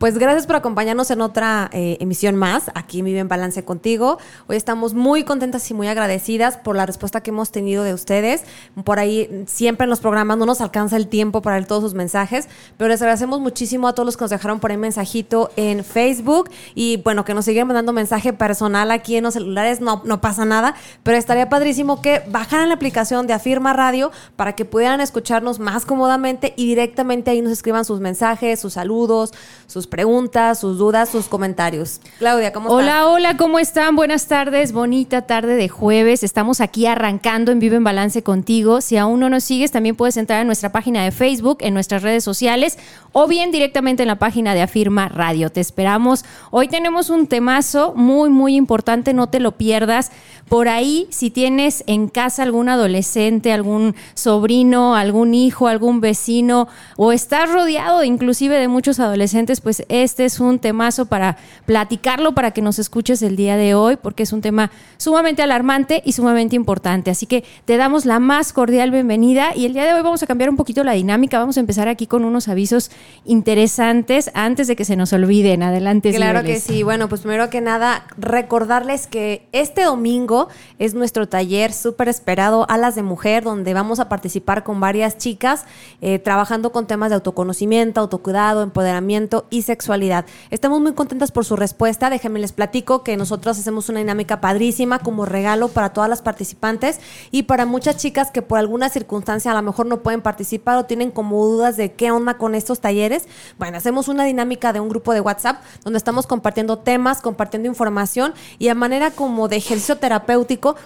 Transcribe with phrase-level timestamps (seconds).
[0.00, 4.16] Pues gracias por acompañarnos en otra eh, emisión más aquí en Vive en Balance contigo.
[4.46, 8.44] Hoy estamos muy contentas y muy agradecidas por la respuesta que hemos tenido de ustedes.
[8.82, 11.92] Por ahí siempre en los programas no nos alcanza el tiempo para leer todos sus
[11.92, 15.84] mensajes, pero les agradecemos muchísimo a todos los que nos dejaron por ahí mensajito en
[15.84, 20.22] Facebook y bueno, que nos siguen mandando mensaje personal aquí en los celulares, no, no
[20.22, 25.02] pasa nada, pero estaría padrísimo que bajaran la aplicación de Afirma Radio para que pudieran
[25.02, 29.34] escucharnos más cómodamente y directamente ahí nos escriban sus mensajes, sus saludos,
[29.66, 32.00] sus preguntas, sus dudas, sus comentarios.
[32.18, 32.82] Claudia, ¿cómo estás?
[32.82, 33.96] Hola, hola, ¿cómo están?
[33.96, 36.22] Buenas tardes, bonita tarde de jueves.
[36.22, 38.80] Estamos aquí arrancando en Vivo en Balance contigo.
[38.80, 42.02] Si aún no nos sigues, también puedes entrar en nuestra página de Facebook, en nuestras
[42.02, 42.78] redes sociales
[43.12, 45.50] o bien directamente en la página de Afirma Radio.
[45.50, 46.24] Te esperamos.
[46.50, 50.12] Hoy tenemos un temazo muy, muy importante, no te lo pierdas.
[50.50, 57.12] Por ahí, si tienes en casa algún adolescente, algún sobrino, algún hijo, algún vecino o
[57.12, 62.62] estás rodeado inclusive de muchos adolescentes, pues este es un temazo para platicarlo, para que
[62.62, 67.12] nos escuches el día de hoy, porque es un tema sumamente alarmante y sumamente importante.
[67.12, 70.26] Así que te damos la más cordial bienvenida y el día de hoy vamos a
[70.26, 71.38] cambiar un poquito la dinámica.
[71.38, 72.90] Vamos a empezar aquí con unos avisos
[73.24, 75.62] interesantes antes de que se nos olviden.
[75.62, 76.12] Adelante.
[76.12, 76.82] Claro que sí.
[76.82, 80.39] Bueno, pues primero que nada, recordarles que este domingo
[80.78, 85.64] es nuestro taller súper esperado, Alas de Mujer, donde vamos a participar con varias chicas
[86.00, 90.24] eh, trabajando con temas de autoconocimiento, autocuidado, empoderamiento y sexualidad.
[90.50, 92.10] Estamos muy contentas por su respuesta.
[92.10, 97.00] Déjenme les platico que nosotros hacemos una dinámica padrísima como regalo para todas las participantes
[97.30, 100.84] y para muchas chicas que por alguna circunstancia a lo mejor no pueden participar o
[100.84, 103.26] tienen como dudas de qué onda con estos talleres.
[103.58, 108.34] Bueno, hacemos una dinámica de un grupo de WhatsApp donde estamos compartiendo temas, compartiendo información
[108.58, 110.29] y a manera como de ejercicio terapéutico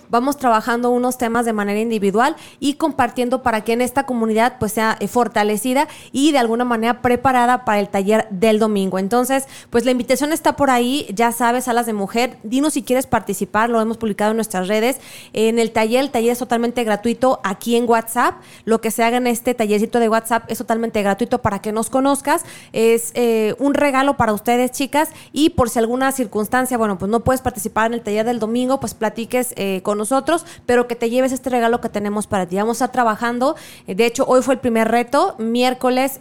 [0.09, 4.72] vamos trabajando unos temas de manera individual y compartiendo para que en esta comunidad pues
[4.72, 8.99] sea eh, fortalecida y de alguna manera preparada para el taller del domingo.
[8.99, 13.06] Entonces, pues la invitación está por ahí, ya sabes, salas de mujer, dinos si quieres
[13.06, 15.00] participar, lo hemos publicado en nuestras redes.
[15.33, 18.37] En el taller, el taller es totalmente gratuito aquí en WhatsApp.
[18.65, 21.91] Lo que se haga en este tallercito de WhatsApp es totalmente gratuito para que nos
[21.91, 22.44] conozcas.
[22.72, 27.21] Es eh, un regalo para ustedes, chicas, y por si alguna circunstancia, bueno, pues no
[27.21, 28.94] puedes participar en el taller del domingo, pues
[29.33, 32.57] eh, con nosotros, pero que te lleves este regalo que tenemos para ti.
[32.57, 33.57] Vamos a estar trabajando.
[33.87, 35.35] de hecho, hoy fue el primer reto.
[35.39, 36.19] Miércoles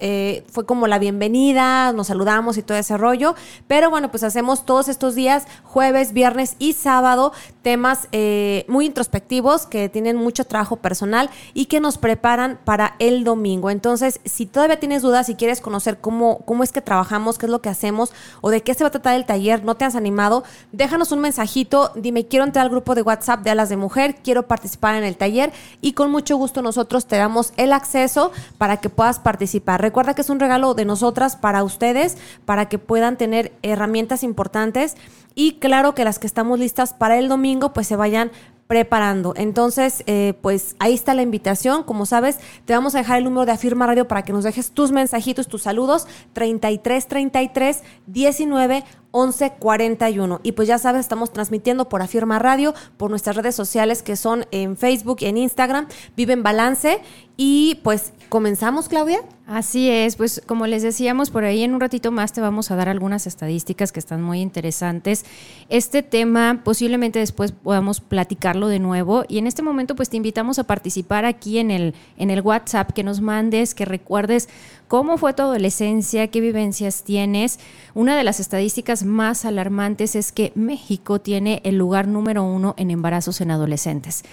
[0.52, 3.36] fue como la bienvenida, nos saludamos y todo ese rollo.
[3.68, 9.66] Pero bueno, pues hacemos todos estos días, jueves, viernes y sábado, temas eh, muy introspectivos
[9.66, 13.70] que tienen mucho trabajo personal y que nos preparan para el domingo.
[13.70, 17.52] Entonces, si todavía tienes dudas, si quieres conocer cómo, cómo es que trabajamos, qué es
[17.52, 18.12] lo que hacemos
[18.42, 21.20] o de qué se va a tratar el taller, no te has animado, déjanos un
[21.20, 25.04] mensajito, dime, quiero entrar al grupo de WhatsApp de Alas de Mujer, quiero participar en
[25.04, 29.82] el taller y con mucho gusto nosotros te damos el acceso para que puedas participar.
[29.82, 34.96] Recuerda que es un regalo de nosotras para ustedes, para que puedan tener herramientas importantes
[35.36, 38.32] y claro que las que estamos listas para el domingo pues se vayan
[38.68, 39.34] preparando.
[39.36, 41.84] Entonces, eh, pues ahí está la invitación.
[41.84, 44.72] Como sabes, te vamos a dejar el número de Afirma Radio para que nos dejes
[44.72, 46.08] tus mensajitos, tus saludos.
[46.34, 50.42] 33 33 19 11 41.
[50.44, 54.46] Y pues ya sabes, estamos transmitiendo por Afirma Radio, por nuestras redes sociales que son
[54.52, 55.88] en Facebook y en Instagram.
[56.18, 57.00] Vive en Balance.
[57.38, 59.20] Y pues comenzamos, Claudia.
[59.46, 62.78] Así es, pues como les decíamos, por ahí en un ratito más te vamos a
[62.78, 65.26] dar algunas estadísticas que están muy interesantes.
[65.68, 70.60] Este tema posiblemente después podamos platicarlo de nuevo y en este momento pues te invitamos
[70.60, 74.48] a participar aquí en el, en el WhatsApp, que nos mandes, que recuerdes
[74.88, 77.60] cómo fue tu adolescencia, qué vivencias tienes.
[77.96, 82.92] Una de las estadísticas más alarmantes es que México tiene el lugar número uno en
[82.92, 84.24] embarazos en adolescentes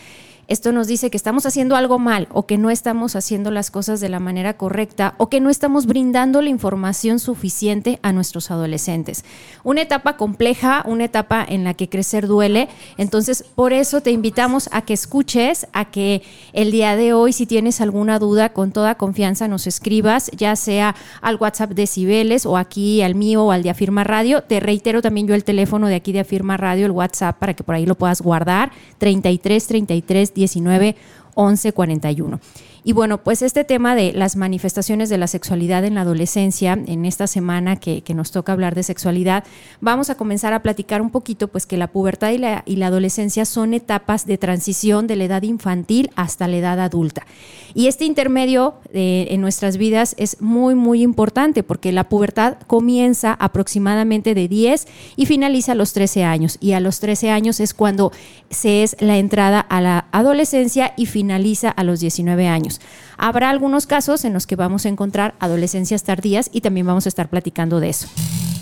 [0.50, 4.00] esto nos dice que estamos haciendo algo mal o que no estamos haciendo las cosas
[4.00, 9.24] de la manera correcta o que no estamos brindando la información suficiente a nuestros adolescentes.
[9.62, 12.68] Una etapa compleja, una etapa en la que crecer duele.
[12.98, 16.22] Entonces, por eso te invitamos a que escuches, a que
[16.52, 20.96] el día de hoy, si tienes alguna duda, con toda confianza nos escribas, ya sea
[21.20, 24.42] al WhatsApp de Cibeles o aquí al mío o al de Afirma Radio.
[24.42, 27.62] Te reitero también yo el teléfono de aquí de Afirma Radio, el WhatsApp, para que
[27.62, 30.94] por ahí lo puedas guardar, 33 33 19
[31.34, 32.40] 11 41.
[32.82, 37.04] Y bueno, pues este tema de las manifestaciones de la sexualidad en la adolescencia, en
[37.04, 39.44] esta semana que, nos toca hablar de sexualidad,
[39.80, 42.38] vamos a comenzar a platicar un poquito, pues que la pubertad y
[42.76, 47.24] la, adolescencia son etapas de transición de la edad infantil hasta la edad adulta.
[47.72, 53.34] Y este intermedio eh, en nuestras vidas es muy, muy importante porque la pubertad comienza
[53.34, 56.58] aproximadamente de 10 y finaliza a los 13 años.
[56.60, 58.10] Y a los 13 años es cuando
[58.50, 62.69] se es la entrada a la adolescencia y finaliza a los 19 años.
[63.16, 67.08] Habrá algunos casos en los que vamos a encontrar adolescencias tardías y también vamos a
[67.08, 68.08] estar platicando de eso.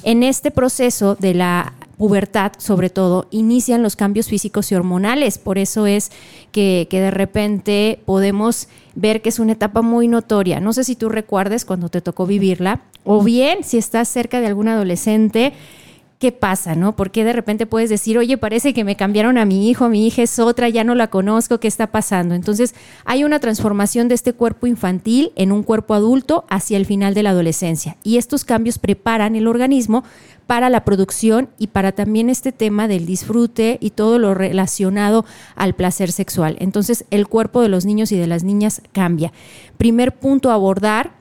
[0.02, 5.36] En este proceso de la pubertad, sobre todo, inician los cambios físicos y hormonales.
[5.36, 6.10] Por eso es
[6.52, 10.60] que, que, de repente podemos ver que es una etapa muy notoria.
[10.60, 14.46] No sé si tú recuerdes cuando te tocó vivirla, o bien si estás cerca de
[14.46, 15.52] algún adolescente
[16.18, 16.96] qué pasa, ¿no?
[16.96, 20.22] Porque de repente puedes decir, oye, parece que me cambiaron a mi hijo, mi hija
[20.22, 22.34] es otra, ya no la conozco, ¿qué está pasando?
[22.34, 22.74] Entonces,
[23.04, 27.22] hay una transformación de este cuerpo infantil en un cuerpo adulto hacia el final de
[27.22, 27.96] la adolescencia.
[28.02, 30.02] Y estos cambios preparan el organismo
[30.48, 35.24] para la producción y para también este tema del disfrute y todo lo relacionado
[35.54, 36.56] al placer sexual.
[36.58, 39.32] Entonces, el cuerpo de los niños y de las niñas cambia.
[39.76, 41.12] Primer punto a abordar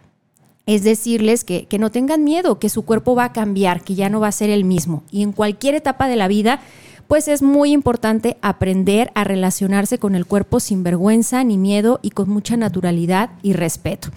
[0.67, 4.09] es decirles que, que, no tengan miedo, que su cuerpo va a cambiar, que ya
[4.09, 5.03] no va a ser el mismo.
[5.09, 6.59] Y en cualquier etapa de la vida,
[7.07, 12.11] pues es muy importante aprender a relacionarse con el cuerpo sin vergüenza ni miedo y
[12.11, 14.09] con mucha naturalidad y respeto.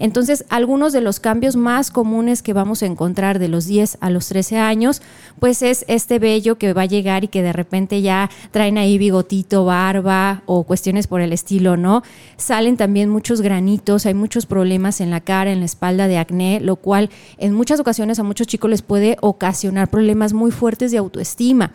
[0.00, 4.08] Entonces, algunos de los cambios más comunes que vamos a encontrar de los 10 a
[4.08, 5.02] los 13 años,
[5.38, 8.96] pues es este vello que va a llegar y que de repente ya traen ahí
[8.96, 12.02] bigotito, barba o cuestiones por el estilo, ¿no?
[12.38, 16.60] Salen también muchos granitos, hay muchos problemas en la cara, en la espalda de acné,
[16.60, 20.98] lo cual en muchas ocasiones a muchos chicos les puede ocasionar problemas muy fuertes de
[20.98, 21.72] autoestima.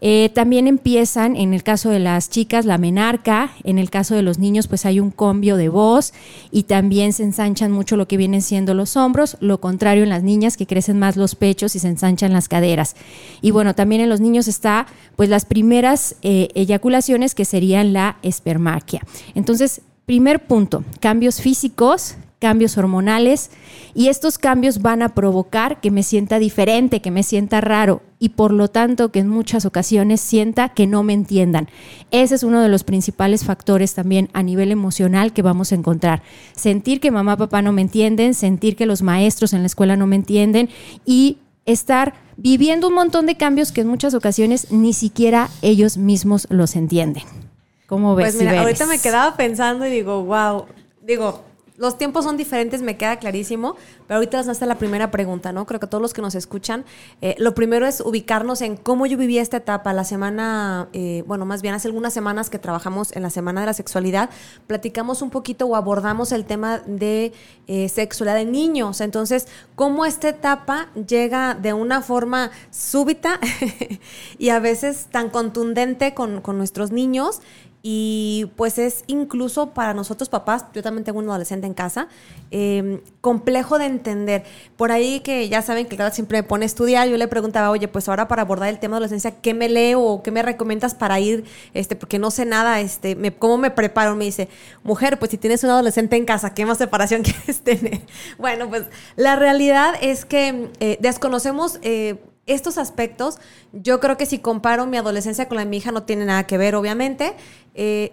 [0.00, 4.22] Eh, también empiezan, en el caso de las chicas, la menarca, en el caso de
[4.22, 6.12] los niños, pues hay un cambio de voz
[6.50, 10.24] y también se ensanchan mucho lo que vienen siendo los hombros, lo contrario en las
[10.24, 12.96] niñas que crecen más los pechos y se ensanchan las caderas.
[13.42, 18.16] Y bueno, también en los niños está pues las primeras eh, eyaculaciones que serían la
[18.22, 19.02] espermaquia.
[19.34, 23.52] Entonces, primer punto, cambios físicos, cambios hormonales
[23.94, 28.30] y estos cambios van a provocar que me sienta diferente, que me sienta raro y
[28.30, 31.68] por lo tanto que en muchas ocasiones sienta que no me entiendan.
[32.10, 36.24] Ese es uno de los principales factores también a nivel emocional que vamos a encontrar.
[36.56, 40.08] Sentir que mamá, papá no me entienden, sentir que los maestros en la escuela no
[40.08, 40.68] me entienden
[41.06, 46.48] y estar viviendo un montón de cambios que en muchas ocasiones ni siquiera ellos mismos
[46.50, 47.22] los entienden.
[47.86, 48.34] ¿Cómo ves?
[48.34, 50.66] Pues mira, ahorita me quedaba pensando y digo, wow,
[51.02, 51.44] digo,
[51.82, 53.74] los tiempos son diferentes, me queda clarísimo,
[54.06, 55.66] pero ahorita nos hace la primera pregunta, ¿no?
[55.66, 56.84] Creo que todos los que nos escuchan,
[57.20, 59.92] eh, lo primero es ubicarnos en cómo yo viví esta etapa.
[59.92, 63.66] La semana, eh, bueno, más bien hace algunas semanas que trabajamos en la Semana de
[63.66, 64.30] la Sexualidad,
[64.68, 67.32] platicamos un poquito o abordamos el tema de
[67.66, 69.00] eh, sexualidad de niños.
[69.00, 73.40] Entonces, cómo esta etapa llega de una forma súbita
[74.38, 77.40] y a veces tan contundente con, con nuestros niños
[77.82, 82.06] y pues es incluso para nosotros papás, yo también tengo un adolescente en casa,
[82.52, 84.44] em, complejo de entender.
[84.76, 87.70] Por ahí que ya saben que cada siempre me pone a estudiar, yo le preguntaba,
[87.70, 90.42] oye, pues ahora para abordar el tema de adolescencia, ¿qué me leo o qué me
[90.42, 91.44] recomiendas para ir?
[91.74, 94.14] Este, porque no sé nada, este, ¿cómo me preparo?
[94.14, 94.48] Me dice,
[94.84, 98.02] mujer, pues si tienes un adolescente en casa, ¿qué más separación quieres tener?
[98.38, 98.84] Bueno, pues
[99.16, 101.80] la realidad es que eh, desconocemos...
[101.82, 103.38] Eh, estos aspectos,
[103.72, 106.46] yo creo que si comparo mi adolescencia con la de mi hija no tiene nada
[106.46, 107.34] que ver, obviamente.
[107.74, 108.12] Eh,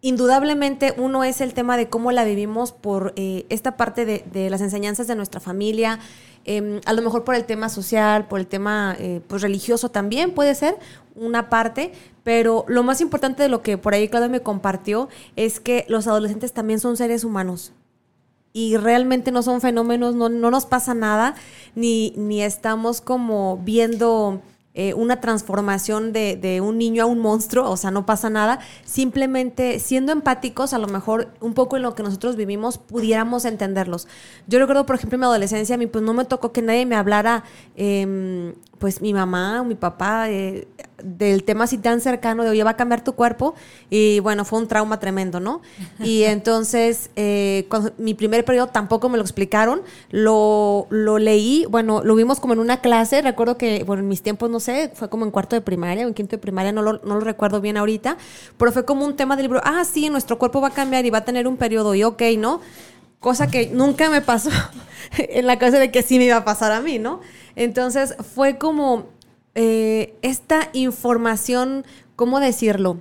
[0.00, 4.60] indudablemente uno es el tema de cómo la vivimos por eh, esta parte de, las
[4.60, 5.98] enseñanzas de nuestra familia,
[6.44, 10.32] em, a lo mejor por el tema social, por el tema eh, pues religioso también
[10.32, 10.76] puede ser
[11.14, 11.92] una parte,
[12.22, 16.06] pero lo más importante de lo que por ahí Claudia me compartió es que los
[16.06, 17.72] adolescentes también son seres humanos
[18.56, 21.34] y realmente no son fenómenos, no, no nos pasa nada,
[21.74, 24.40] ni, ni estamos como viendo
[24.74, 28.60] eh, una transformación de, de, un niño a un monstruo, o sea, no pasa nada.
[28.84, 34.06] Simplemente siendo empáticos, a lo mejor un poco en lo que nosotros vivimos, pudiéramos entenderlos.
[34.46, 36.86] Yo recuerdo, por ejemplo, en mi adolescencia, a mí pues no me tocó que nadie
[36.86, 37.42] me hablara,
[37.74, 40.66] eh, pues mi mamá o mi papá, eh,
[41.02, 43.54] del tema así tan cercano de, oye, va a cambiar tu cuerpo.
[43.90, 45.60] Y bueno, fue un trauma tremendo, ¿no?
[46.00, 49.82] Y entonces, eh, mi primer periodo tampoco me lo explicaron.
[50.10, 53.22] Lo, lo leí, bueno, lo vimos como en una clase.
[53.22, 56.08] Recuerdo que, bueno, en mis tiempos no sé, fue como en cuarto de primaria o
[56.08, 58.16] en quinto de primaria, no lo, no lo recuerdo bien ahorita,
[58.56, 61.10] pero fue como un tema del libro, ah, sí, nuestro cuerpo va a cambiar y
[61.10, 62.60] va a tener un periodo, y ok, ¿no?
[63.24, 64.50] Cosa que nunca me pasó
[65.16, 67.22] en la cabeza de que sí me iba a pasar a mí, ¿no?
[67.56, 69.06] Entonces fue como
[69.54, 72.98] eh, esta información, ¿cómo decirlo?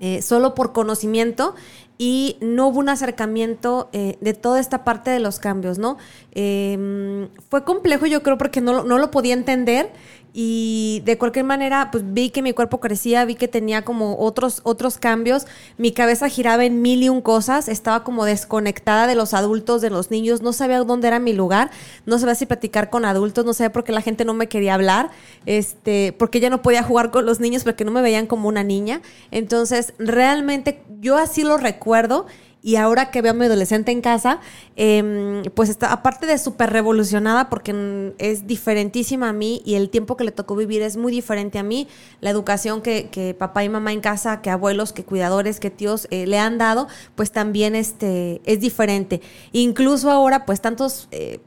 [0.00, 1.54] Eh, solo por conocimiento
[1.96, 5.96] y no hubo un acercamiento eh, de toda esta parte de los cambios, ¿no?
[6.32, 9.92] Em, fue complejo yo creo porque no, no lo podía entender
[10.38, 14.60] y de cualquier manera pues vi que mi cuerpo crecía, vi que tenía como otros,
[14.64, 15.46] otros cambios,
[15.78, 19.88] mi cabeza giraba en mil y un cosas, estaba como desconectada de los adultos, de
[19.88, 21.70] los niños, no sabía dónde era mi lugar,
[22.04, 24.74] no sabía si platicar con adultos, no sabía por qué la gente no me quería
[24.74, 25.08] hablar,
[25.46, 28.62] este, porque ya no podía jugar con los niños porque no me veían como una
[28.62, 29.00] niña,
[29.30, 32.26] entonces realmente yo así lo recuerdo
[32.66, 34.40] y ahora que veo a mi adolescente en casa,
[34.74, 40.16] em, pues está, aparte de súper revolucionada, porque es diferentísima a mí y el tiempo
[40.16, 41.86] que le tocó vivir es muy diferente a mí,
[42.20, 46.26] la educación que, papá y mamá en casa, que abuelos, que cuidadores, que tíos eh,
[46.26, 49.20] le han dado, pues también este, es diferente.
[49.52, 51.38] Incluso ahora, pues tantos, eh,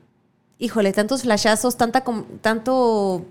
[0.58, 2.02] híjole, tantos flashazos, tanta,
[2.40, 3.26] tanto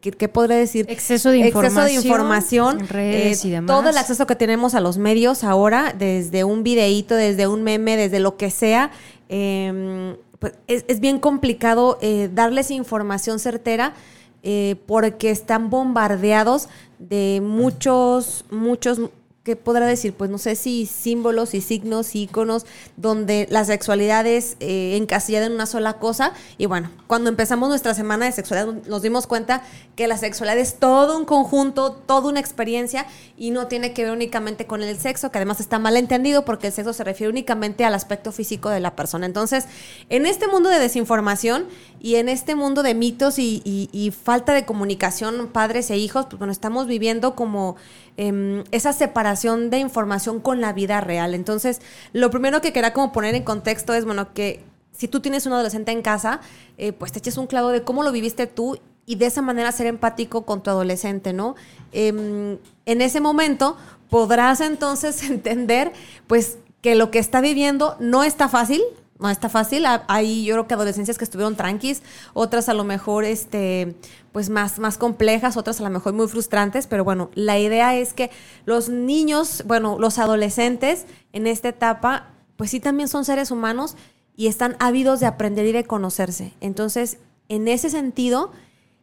[0.00, 0.86] ¿qué, podría decir?
[0.88, 1.84] Exceso de información.
[1.84, 2.88] Exceso de información.
[2.88, 3.76] redes y eh, demás.
[3.76, 7.96] Todo el acceso que tenemos a los medios ahora, desde un videíto, desde un meme,
[7.96, 8.90] desde lo que sea,
[9.28, 13.94] em, pues es, bien complicado eh, darles información certera.
[14.42, 18.98] Eh, porque están bombardeados de muchos, muchos,
[19.42, 20.12] ¿qué podrá decir?
[20.12, 22.66] Pues no sé si símbolos y signos, iconos,
[22.96, 26.34] donde la sexualidad es eh, encasillada en una sola cosa.
[26.58, 29.62] Y bueno, cuando empezamos nuestra semana de sexualidad nos dimos cuenta
[29.96, 33.06] que la sexualidad es todo un conjunto, toda una experiencia
[33.38, 36.66] y no tiene que ver únicamente con el sexo, que además está mal entendido porque
[36.66, 39.24] el sexo se refiere únicamente al aspecto físico de la persona.
[39.24, 39.66] Entonces,
[40.10, 41.66] en este mundo de desinformación
[41.98, 46.38] y en este mundo de mitos y, y falta de comunicación padres e hijos, pues
[46.38, 47.76] bueno, estamos viviendo como
[48.22, 49.29] Em, esa separación
[49.70, 51.34] de información con la vida real.
[51.34, 51.80] Entonces,
[52.12, 55.52] lo primero que quería como poner en contexto es, bueno, que si tú tienes un
[55.52, 56.40] adolescente en casa,
[56.78, 59.72] eh, pues te eches un clavo de cómo lo viviste tú y de esa manera
[59.72, 61.54] ser empático con tu adolescente, ¿no?
[61.92, 63.76] Em, en ese momento
[64.08, 65.92] podrás entonces entender,
[66.26, 68.82] pues, que lo que está viviendo no está fácil,
[69.20, 69.84] no está fácil.
[70.08, 73.94] Hay yo creo que adolescencias que estuvieron tranquis, otras a lo mejor este
[74.32, 78.12] pues más, más complejas, otras a lo mejor muy frustrantes, pero bueno, la idea es
[78.14, 78.30] que
[78.64, 83.96] los niños, bueno, los adolescentes en esta etapa, pues sí también son seres humanos
[84.36, 86.54] y están ávidos de aprender y de conocerse.
[86.60, 88.52] Entonces, en ese sentido,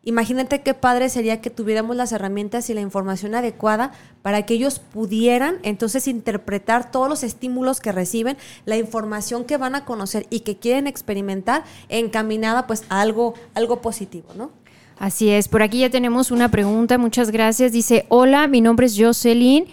[0.08, 4.80] Imagínate qué padre sería que tuviéramos las herramientas y la información adecuada para que ellos
[4.80, 10.40] pudieran entonces interpretar todos los estímulos que reciben, la información que van a conocer y
[10.40, 14.52] que quieren experimentar encaminada pues a algo, algo positivo, ¿no?
[14.98, 17.74] Así es, por aquí ya tenemos una pregunta, muchas gracias.
[17.74, 19.66] Dice, hola, mi nombre es Jocelyn.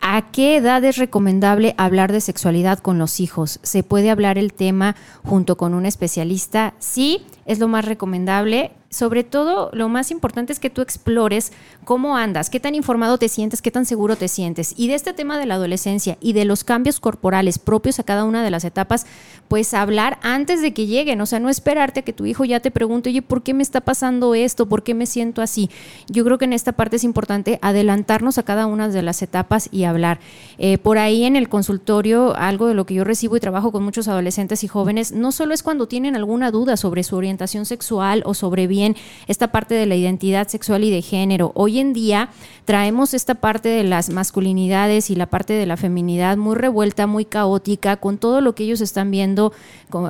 [0.00, 3.60] ¿A qué edad es recomendable hablar de sexualidad con los hijos?
[3.62, 6.72] ¿Se puede hablar el tema junto con un especialista?
[6.78, 11.52] Sí, es lo más recomendable sobre todo lo más importante es que tú explores
[11.84, 14.74] cómo andas, qué tan informado te sientes, qué tan seguro te sientes.
[14.76, 18.24] Y de este tema de la adolescencia y de los cambios corporales propios a cada
[18.24, 19.06] una de las etapas,
[19.48, 22.60] pues hablar antes de que lleguen, o sea, no esperarte a que tu hijo ya
[22.60, 24.68] te pregunte, oye, ¿por qué me está pasando esto?
[24.68, 25.70] ¿Por qué me siento así?
[26.08, 29.70] Yo creo que en esta parte es importante adelantarnos a cada una de las etapas
[29.72, 30.20] y hablar.
[30.58, 33.82] Eh, por ahí en el consultorio, algo de lo que yo recibo y trabajo con
[33.82, 38.22] muchos adolescentes y jóvenes, no solo es cuando tienen alguna duda sobre su orientación sexual
[38.24, 38.96] o sobre bien
[39.26, 41.52] esta parte de la identidad sexual y de género.
[41.54, 42.28] Hoy en día
[42.64, 47.24] traemos esta parte de las masculinidades y la parte de la feminidad muy revuelta, muy
[47.24, 49.52] caótica, con todo lo que ellos están viendo,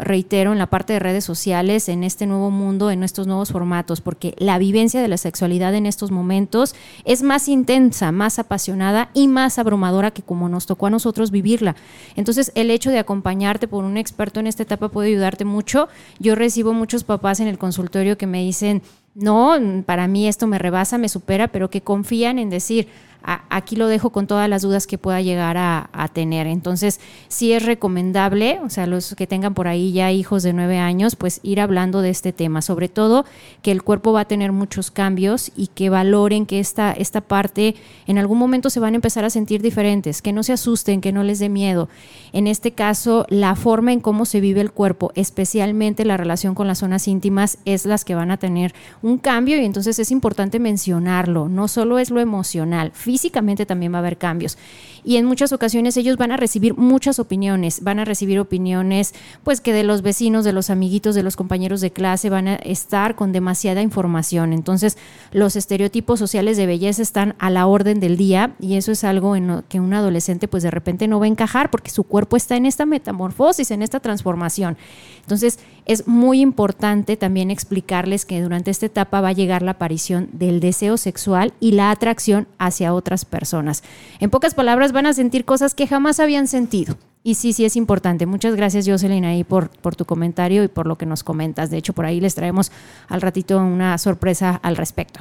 [0.03, 4.01] reitero, en la parte de redes sociales, en este nuevo mundo, en estos nuevos formatos,
[4.01, 6.75] porque la vivencia de la sexualidad en estos momentos
[7.05, 11.77] es más intensa, más apasionada y más abrumadora que como nos tocó a nosotros vivirla.
[12.17, 15.89] Entonces, el hecho de acompañarte por un experto en esta etapa puede ayudarte mucho.
[16.19, 18.83] Yo recibo muchos papás en el consultorio que me dicen,
[19.15, 22.89] no, para mí esto me rebasa, me supera, pero que confían en decir,
[23.23, 26.47] aquí lo dejo con todas las dudas que pueda llegar a, tener.
[26.47, 30.79] Entonces, sí es recomendable, o sea, los que tengan por ahí ya hijos de nueve
[30.79, 33.25] años, pues ir hablando de este tema, sobre todo
[33.63, 37.77] que el cuerpo va a tener muchos cambios y que valoren que esta, esta parte
[38.07, 41.13] en algún momento se van a empezar a sentir diferentes, que no se asusten, que
[41.13, 41.89] no les dé miedo.
[42.33, 46.67] En este caso, la forma en cómo se vive el cuerpo, especialmente la relación con
[46.67, 50.59] las zonas íntimas, es las que van a tener un cambio y entonces es importante
[50.59, 54.57] mencionarlo, no solo es lo emocional, físicamente también va a haber cambios.
[55.05, 59.61] Y en muchas ocasiones ellos van a recibir muchas opiniones, van a recibir opiniones pues
[59.61, 63.15] que de los vecinos, de los amiguitos, de los compañeros de clase van a estar
[63.15, 64.55] con demasiada información.
[64.55, 64.97] Entonces
[65.31, 69.37] los estereotipos sociales de belleza están a la orden del día y eso es algo
[69.37, 72.39] en lo que un adolescente pues de repente no va a encajar porque su cuerpo
[72.39, 74.79] está en esta metamorfosis, en esta transformación.
[75.21, 80.31] Entonces es muy importante también explicarles que durante esta etapa va a llegar la aparición
[80.33, 83.83] del deseo sexual y la atracción hacia otras personas.
[84.21, 86.97] En pocas palabras, van a sentir cosas que jamás habían sentido.
[87.25, 88.27] Y sí, sí es importante.
[88.27, 91.71] Muchas gracias, Jocelyn, ahí por, por tu comentario y por lo que nos comentas.
[91.71, 92.73] De hecho, por ahí les traemos
[93.09, 95.21] al ratito una sorpresa al respecto.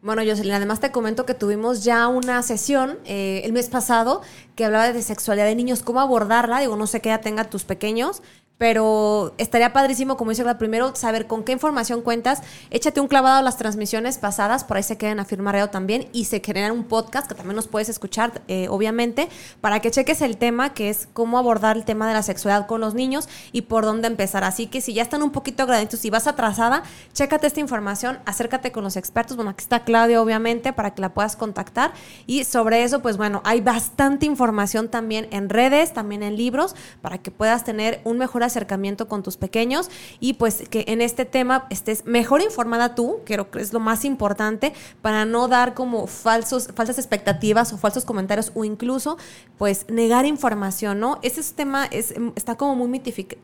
[0.00, 4.22] Bueno, Jocelyn, además te comento que tuvimos ya una sesión eh, el mes pasado
[4.54, 6.60] que hablaba de sexualidad de niños, cómo abordarla.
[6.60, 8.22] Digo, no sé qué ya tenga tus pequeños,
[8.58, 12.42] pero estaría padrísimo, como dice la primero, saber con qué información cuentas.
[12.70, 16.26] Échate un clavado a las transmisiones pasadas, por ahí se queden a firmar también, y
[16.26, 19.28] se crean un podcast que también nos puedes escuchar, eh, obviamente,
[19.60, 22.80] para que cheques el tema, que es cómo abordar el tema de la sexualidad con
[22.80, 24.44] los niños y por dónde empezar.
[24.44, 26.82] Así que si ya están un poquito agraditos, si vas atrasada,
[27.14, 29.36] chécate esta información, acércate con los expertos.
[29.36, 31.92] Bueno, aquí está Claudia, obviamente, para que la puedas contactar.
[32.26, 37.18] Y sobre eso, pues bueno, hay bastante información también en redes, también en libros, para
[37.18, 39.90] que puedas tener un mejor acercamiento con tus pequeños
[40.20, 44.04] y pues que en este tema estés mejor informada tú, creo que es lo más
[44.04, 49.18] importante, para no dar como falsos, falsas expectativas o falsos comentarios o incluso
[49.56, 51.18] pues negar información, ¿no?
[51.22, 52.88] Ese tema es, está como muy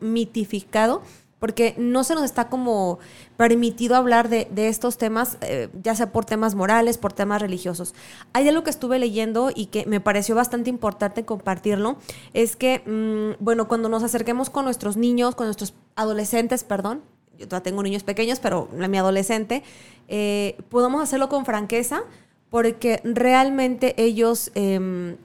[0.00, 1.02] mitificado
[1.44, 2.98] porque no se nos está como
[3.36, 7.94] permitido hablar de, estos temas, eh, ya sea por temas morales, por temas religiosos.
[8.32, 11.98] Hay algo que estuve leyendo y que me pareció bastante importante compartirlo,
[12.32, 17.02] es que, mm, bueno, cuando nos acerquemos con nuestros niños, con nuestros adolescentes, perdón,
[17.38, 19.62] yo todavía tengo niños pequeños, pero mi adolescente,
[20.08, 22.04] eh, podamos hacerlo con franqueza,
[22.48, 25.18] porque realmente ellos, em,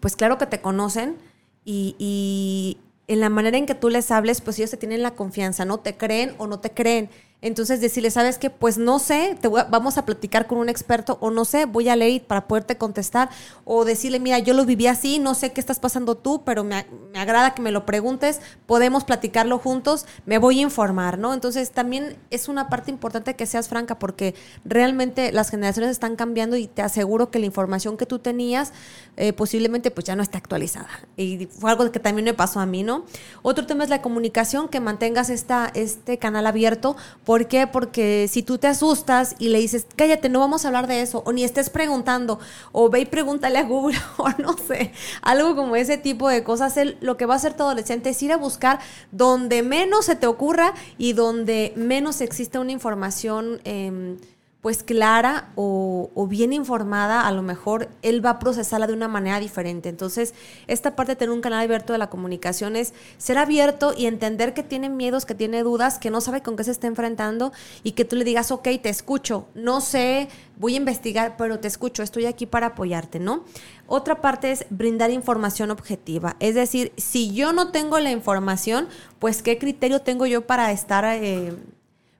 [0.00, 1.18] pues claro que te conocen
[1.66, 2.78] y,
[3.08, 5.78] en la manera en que tú les hables, pues ellos te tienen la confianza, ¿no?
[5.78, 7.08] Te creen o no te creen.
[7.42, 8.48] Entonces decirle, ¿sabes qué?
[8.48, 11.94] Pues no sé, te vamos a platicar con un experto o no sé, voy a
[11.94, 13.28] leer para poderte contestar
[13.64, 16.86] o decirle, mira, yo lo viví así, no sé qué estás pasando tú, pero me,
[17.12, 21.34] me, agrada que me lo preguntes, podemos platicarlo juntos, me voy a informar, ¿no?
[21.34, 26.56] Entonces también es una parte importante que seas franca porque realmente las generaciones están cambiando
[26.56, 28.72] y te aseguro que la información que tú tenías
[29.18, 30.88] eh, posiblemente pues ya no está actualizada.
[31.18, 33.04] Y fue algo que también me pasó a mí, ¿no?
[33.42, 37.66] Otro tema es la comunicación, que mantengas esta, este canal abierto ¿Por qué?
[37.66, 41.24] Porque si tú te asustas y le dices, cállate, no vamos a hablar de eso,
[41.26, 42.38] o ni estés preguntando,
[42.70, 46.78] o ve y pregúntale a Google, o no sé, algo como ese tipo de cosas,
[47.00, 48.78] lo que va a hacer tu adolescente es ir a buscar
[49.10, 53.60] donde menos se te ocurra y donde menos existe una información.
[53.64, 54.16] Eh,
[54.66, 59.38] pues clara o, bien informada, a lo mejor él va a procesarla de una manera
[59.38, 59.88] diferente.
[59.88, 60.34] Entonces,
[60.66, 64.54] esta parte de tener un canal abierto de la comunicación es ser abierto y entender
[64.54, 67.52] que tiene miedos, que tiene dudas, que no sabe con qué se está enfrentando
[67.84, 70.26] y que tú le digas, ok, te escucho, no sé,
[70.56, 73.44] voy a investigar, pero te escucho, estoy aquí para apoyarte, ¿no?
[73.86, 76.34] Otra parte es brindar información objetiva.
[76.40, 78.88] Es decir, si yo no tengo la información,
[79.20, 81.04] pues qué criterio tengo yo para estar...
[81.04, 81.54] Eh,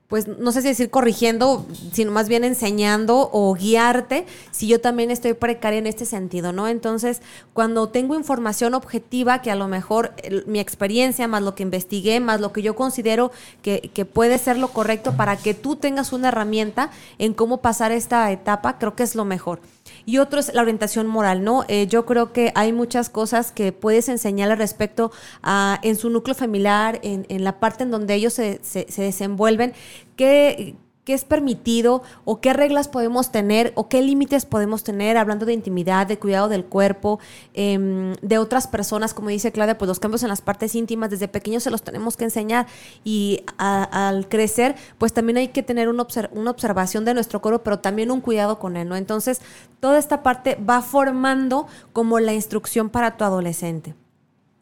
[0.09, 5.11] pues no sé si decir corrigiendo, sino más bien enseñando o guiarte, si yo también
[5.11, 6.69] estoy precaria en este sentido, ¿no?
[6.69, 10.15] Entonces, cuando tengo información objetiva, que a lo mejor
[10.47, 14.59] mi experiencia, más lo que investigué, más lo que yo considero que, que puede ser
[14.59, 19.03] lo correcto para que tú tengas una herramienta en cómo pasar esta etapa, creo que
[19.03, 19.61] es lo mejor
[20.05, 21.65] y otro es la orientación moral, ¿no?
[21.69, 26.35] Eh, yo creo que hay muchas cosas que puedes enseñarle respecto a en su núcleo
[26.35, 29.73] familiar, en, en la parte en donde ellos se, se, se desenvuelven,
[30.17, 35.47] que qué es permitido o qué reglas podemos tener o qué límites podemos tener hablando
[35.47, 37.21] de intimidad, de cuidado del cuerpo,
[37.55, 41.29] em, de otras personas, como dice Claudia, pues los cambios en las partes íntimas desde
[41.29, 42.67] pequeños se los tenemos que enseñar
[43.05, 47.79] y al crecer, pues también hay que tener una, una observación de nuestro cuerpo, pero
[47.79, 48.97] también un cuidado con él, ¿no?
[48.97, 49.41] Entonces,
[49.79, 53.95] toda esta parte va formando como la instrucción para tu adolescente.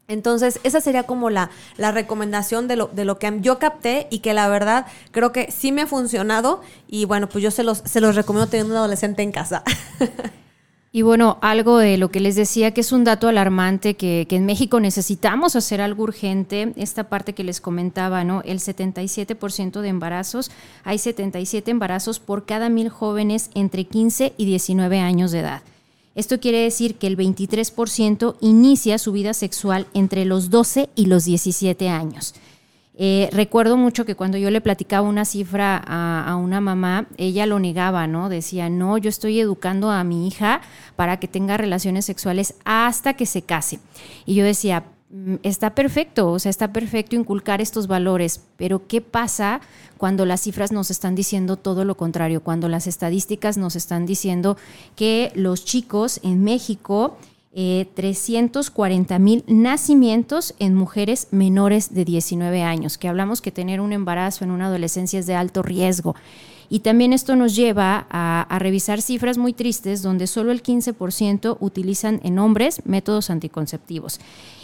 [0.07, 4.19] Entonces, esa sería como la, la recomendación de lo, de lo, que yo capté y
[4.19, 7.79] que la verdad creo que sí me ha funcionado y bueno, pues yo se los,
[7.79, 9.63] se los recomiendo teniendo un adolescente en casa.
[10.97, 14.37] Y bueno, algo de lo que les decía, que es un dato alarmante, que, que,
[14.37, 18.43] en México necesitamos hacer algo urgente, esta parte que les comentaba, ¿no?
[18.45, 20.53] El 77% de embarazos,
[20.85, 25.63] hay 77 embarazos por cada mil jóvenes entre 15 y 19 años de edad.
[26.15, 31.25] Esto quiere decir que el 23% inicia su vida sexual entre los 12 y los
[31.25, 32.35] 17 años.
[32.97, 37.59] Eh, recuerdo mucho que cuando yo le platicaba una cifra a, una mamá, ella lo
[37.59, 38.29] negaba, ¿no?
[38.29, 40.61] Decía, no, yo estoy educando a mi hija
[40.95, 43.81] para que tenga relaciones sexuales hasta que se case.
[44.27, 44.85] Y yo decía,
[45.43, 49.61] está perfecto, o sea, está perfecto inculcar estos valores, pero ¿qué pasa
[49.97, 54.57] cuando las cifras nos están diciendo todo lo contrario, cuando las estadísticas nos están diciendo
[54.97, 57.17] que los chicos en México,
[57.53, 63.93] 340 eh, mil nacimientos en mujeres menores de 19 años, que hablamos que tener un
[63.93, 66.17] embarazo en una adolescencia es de alto riesgo.
[66.75, 72.19] Y también esto nos lleva a, revisar cifras muy tristes donde solo el 15% utilizan
[72.25, 74.19] en hombres métodos anticonceptivos.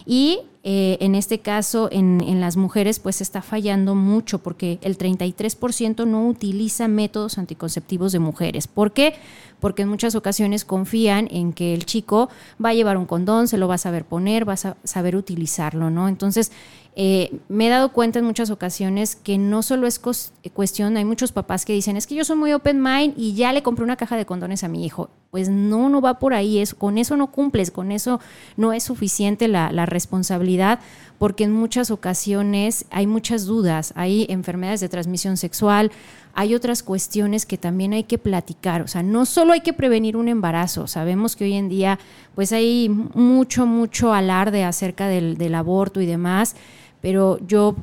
[0.07, 4.99] Y eh, en este caso, en, en, las mujeres, pues está fallando mucho porque el
[4.99, 8.67] 33% no utiliza métodos anticonceptivos de mujeres.
[8.67, 9.15] ¿Por qué?
[9.61, 12.29] Porque en muchas ocasiones confían en que el chico
[12.63, 15.91] va a llevar un condón, se lo va a saber poner, va a saber utilizarlo,
[15.91, 16.09] ¿no?
[16.09, 16.51] Entonces,
[16.97, 21.31] eh, me he dado cuenta en muchas ocasiones que no solo es cuestión, hay muchos
[21.31, 23.97] papás que dicen, es que yo soy muy open mind y ya le compré una
[23.97, 25.09] caja de condones a mi hijo.
[25.31, 28.19] Pues no, no va por ahí, es, con eso no cumples, con eso
[28.57, 30.81] no es suficiente la, responsabilidad,
[31.19, 35.93] porque en muchas ocasiones hay muchas dudas, hay enfermedades de transmisión sexual,
[36.35, 38.83] hay otras cuestiones que también hay que platicar.
[38.83, 42.01] O sea, no solo hay que prevenir un embarazo, sabemos que hoy en día
[42.35, 46.57] pues hay mucho, mucho alarde acerca del aborto y demás
[47.01, 47.77] pero yo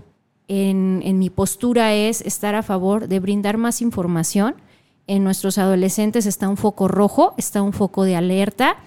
[0.47, 4.55] en, mi postura es estar a favor de brindar más información.
[5.07, 8.77] En nuestros adolescentes está un foco rojo, está un foco de alerta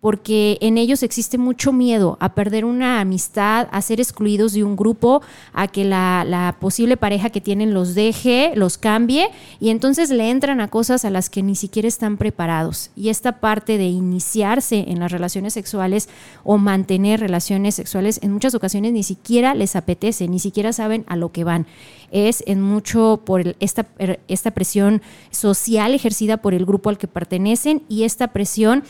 [0.00, 4.76] porque en ellos existe mucho miedo a perder una amistad, a ser excluidos de un
[4.76, 10.30] grupo, a que la, posible pareja que tienen los deje, los cambie, y entonces le
[10.30, 12.90] entran a cosas a las que ni siquiera están preparados.
[12.94, 16.08] Y esta parte de iniciarse en las relaciones sexuales
[16.44, 21.16] o mantener relaciones sexuales en muchas ocasiones ni siquiera les apetece, ni siquiera saben a
[21.16, 21.66] lo que van.
[22.10, 23.86] Es en mucho por esta,
[24.28, 28.84] esta presión social ejercida por el grupo al que pertenecen y esta presión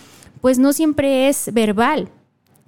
[0.47, 2.09] pues no siempre es verbal.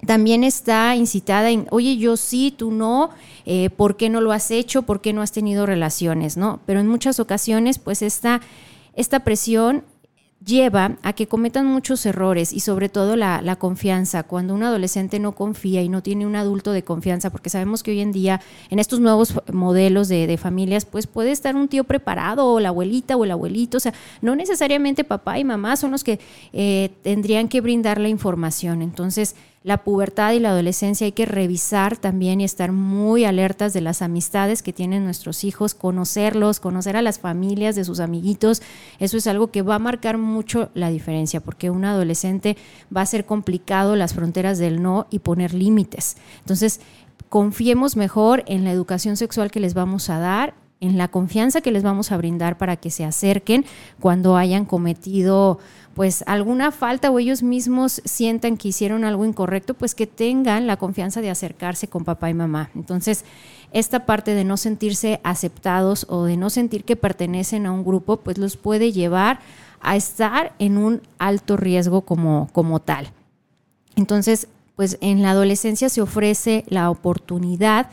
[0.05, 3.09] También está incitada en, oye, yo sí, tú no,
[3.45, 4.81] eh, ¿por qué no lo has hecho?
[4.81, 6.35] ¿Por qué no has tenido relaciones?
[6.35, 6.59] ¿no?
[6.65, 8.41] Pero en muchas ocasiones, pues esta,
[8.95, 9.85] esta presión
[10.45, 14.23] lleva a que cometan muchos errores y sobre todo la, confianza.
[14.23, 17.91] Cuando un adolescente no confía y no tiene un adulto de confianza, porque sabemos que
[17.91, 22.45] hoy en día en estos nuevos modelos de, familias, pues puede estar un tío preparado
[22.45, 26.03] o la abuelita o el abuelito, o sea, no necesariamente papá y mamá son los
[26.03, 26.19] que
[26.53, 28.81] eh, tendrían que brindar la información.
[28.81, 33.81] Entonces, la pubertad y la adolescencia hay que revisar también y estar muy alertas de
[33.81, 38.61] las amistades que tienen nuestros hijos, conocerlos, conocer a las familias de sus amiguitos.
[38.99, 42.55] Eso es algo que va a marcar mucho la diferencia, porque un adolescente
[42.95, 46.15] va a ser complicado las fronteras del no y poner límites.
[46.39, 46.79] Entonces,
[47.27, 51.71] confiemos mejor en la educación sexual que les vamos a dar en la confianza que
[51.71, 53.65] les vamos a brindar para que se acerquen
[53.99, 55.59] cuando hayan cometido
[55.99, 60.77] pues alguna falta o ellos mismos sientan que hicieron algo incorrecto, pues que tengan la
[60.77, 62.69] confianza de acercarse con papá y mamá.
[62.73, 63.25] Entonces,
[63.73, 68.15] esta parte de no sentirse aceptados o de no sentir que pertenecen a un grupo,
[68.15, 69.41] pues los puede llevar
[69.81, 73.09] a estar en un alto riesgo como, como tal.
[73.97, 77.87] Entonces, pues en la adolescencia se ofrece la oportunidad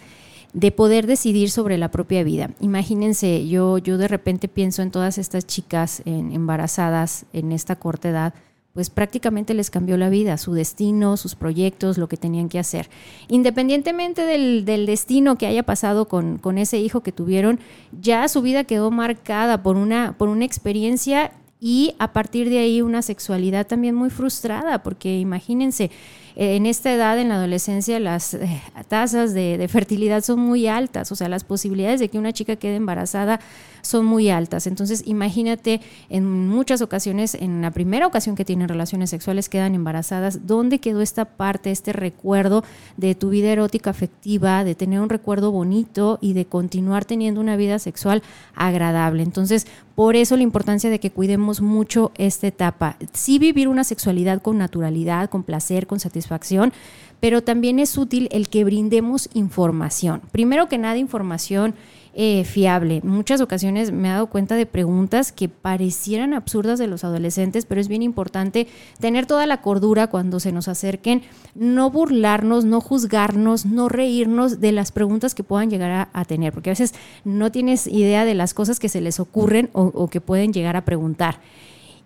[0.57, 2.49] de poder decidir sobre la propia vida.
[2.61, 8.35] Imagínense, yo, yo de repente pienso en todas estas chicas embarazadas en esta corta edad,
[8.73, 12.88] pues prácticamente les cambió la vida, su destino, sus proyectos, lo que tenían que hacer.
[13.29, 17.61] Independientemente del, destino que haya pasado con, con, ese hijo que tuvieron,
[18.01, 22.81] ya su vida quedó marcada por una, por una experiencia y a partir de ahí
[22.81, 25.90] una sexualidad también muy frustrada, porque imagínense,
[26.38, 31.16] en esta edad, en la adolescencia, las eh, tasas de, fertilidad son muy altas, o
[31.16, 33.40] sea, las posibilidades de que una chica quede embarazada
[33.81, 34.66] son muy altas.
[34.66, 40.46] Entonces, imagínate, en muchas ocasiones, en la primera ocasión que tienen relaciones sexuales, quedan embarazadas.
[40.46, 42.64] ¿Dónde quedó esta parte, este recuerdo
[42.99, 47.57] de tu vida erótica afectiva, de tener un recuerdo bonito y de continuar teniendo una
[47.57, 48.22] vida sexual
[48.55, 49.22] agradable?
[49.22, 52.99] Entonces, por eso la importancia de que cuidemos mucho esta etapa.
[53.14, 56.73] Sí vivir una sexualidad con naturalidad, con placer, con satisfacción satisfacción,
[57.21, 60.21] pero también es útil el que brindemos información.
[60.33, 61.75] Primero que nada, información
[62.19, 63.01] eh, fiable.
[63.03, 67.67] En muchas ocasiones me he dado cuenta de preguntas que parecieran absurdas de los adolescentes,
[67.67, 68.69] pero es bien importante
[69.01, 71.23] tener toda la cordura cuando se nos acerquen,
[71.55, 76.71] no burlarnos, no juzgarnos, no reírnos de las preguntas que puedan llegar a, tener, porque
[76.71, 80.53] a veces no tienes idea de las cosas que se les ocurren o que pueden
[80.53, 81.41] llegar a preguntar.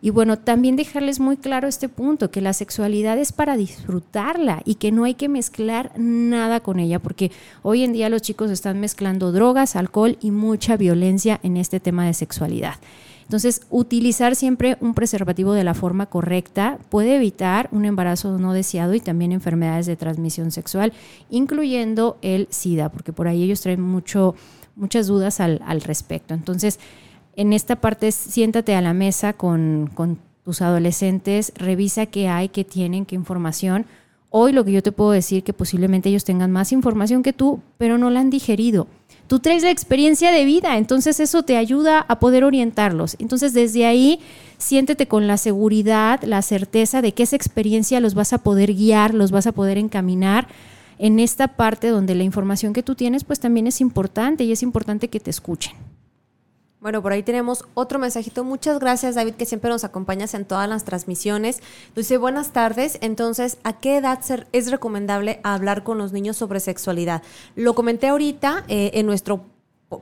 [0.03, 4.77] Y bueno, también dejarles muy claro este punto, que la sexualidad es para disfrutarla y
[4.77, 7.31] que no hay que mezclar nada con ella, porque
[7.63, 12.07] hoy en día los chicos están mezclando drogas, alcohol y mucha violencia en este tema
[12.07, 12.77] de sexualidad.
[13.31, 18.95] Entonces, utilizar siempre un preservativo de la forma correcta puede evitar un embarazo no deseado
[18.95, 20.93] y también enfermedades de transmisión sexual,
[21.29, 24.35] incluyendo el SIDA, porque por ahí ellos traen mucho,
[24.75, 26.35] muchas dudas al, al respecto.
[26.35, 26.81] Entonces,
[27.41, 29.91] en esta parte siéntate a la mesa con,
[30.45, 33.87] tus adolescentes, revisa qué hay, qué tienen, qué información.
[34.29, 37.61] Hoy lo que yo te puedo decir que posiblemente ellos tengan más información que tú,
[37.79, 38.89] pero no la han digerido.
[39.27, 43.17] tú traes la experiencia de vida, entonces eso te ayuda a poder orientarlos.
[43.19, 44.21] Entonces desde ahí
[44.59, 49.15] siéntete con la seguridad, la certeza de que esa experiencia los vas a poder guiar,
[49.15, 50.47] los vas a poder encaminar
[50.99, 54.63] en esta parte donde la información que tú tienes pues también es importante y es
[54.63, 55.73] importante que te escuchen.
[56.81, 58.43] Bueno, por ahí tenemos otro mensajito.
[58.43, 61.61] Muchas gracias, David, que siempre nos acompañas en todas las transmisiones.
[61.95, 62.97] Dice, buenas tardes.
[63.03, 64.21] Entonces, ¿a qué edad
[64.53, 67.23] es recomendable hablar con los niños sobre sexualidad?
[67.55, 69.45] Lo comenté ahorita eh, en nuestro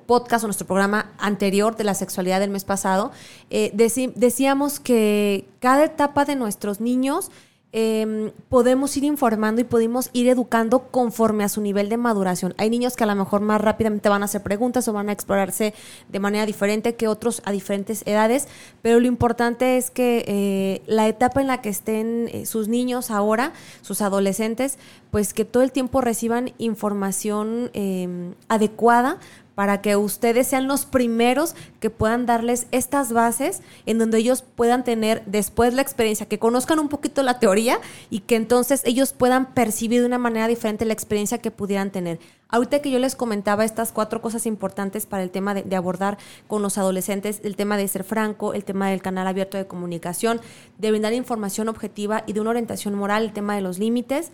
[0.07, 3.11] podcast o nuestro programa anterior de la sexualidad del mes pasado.
[3.51, 3.73] Eh,
[4.15, 7.31] decíamos que cada etapa de nuestros niños
[7.71, 12.55] Em, podemos ir informando y podemos ir educando conforme a su nivel de maduración.
[12.57, 15.13] Hay niños que a lo mejor más rápidamente van a hacer preguntas o van a
[15.13, 15.75] explorarse
[16.09, 18.49] de manera diferente que otros a diferentes edades,
[18.81, 23.11] pero lo importante es que eh, la etapa en la que estén eh, sus niños
[23.11, 23.53] ahora,
[23.83, 24.79] sus adolescentes,
[25.11, 29.19] pues que todo el tiempo reciban información em, adecuada
[29.59, 34.85] para que ustedes sean los primeros que puedan darles estas bases en donde ellos puedan
[34.85, 39.55] tener después la experiencia, que conozcan un poquito la teoría y que entonces ellos puedan
[39.55, 42.21] percibir de una manera diferente la experiencia que pudieran tener.
[42.49, 46.63] Ahorita que yo les comentaba estas cuatro cosas importantes para el tema de, abordar con
[46.63, 50.41] los adolescentes, el tema de ser franco, el tema del canal abierto de comunicación,
[50.79, 54.31] de brindar información objetiva y de una orientación moral, el tema de los límites,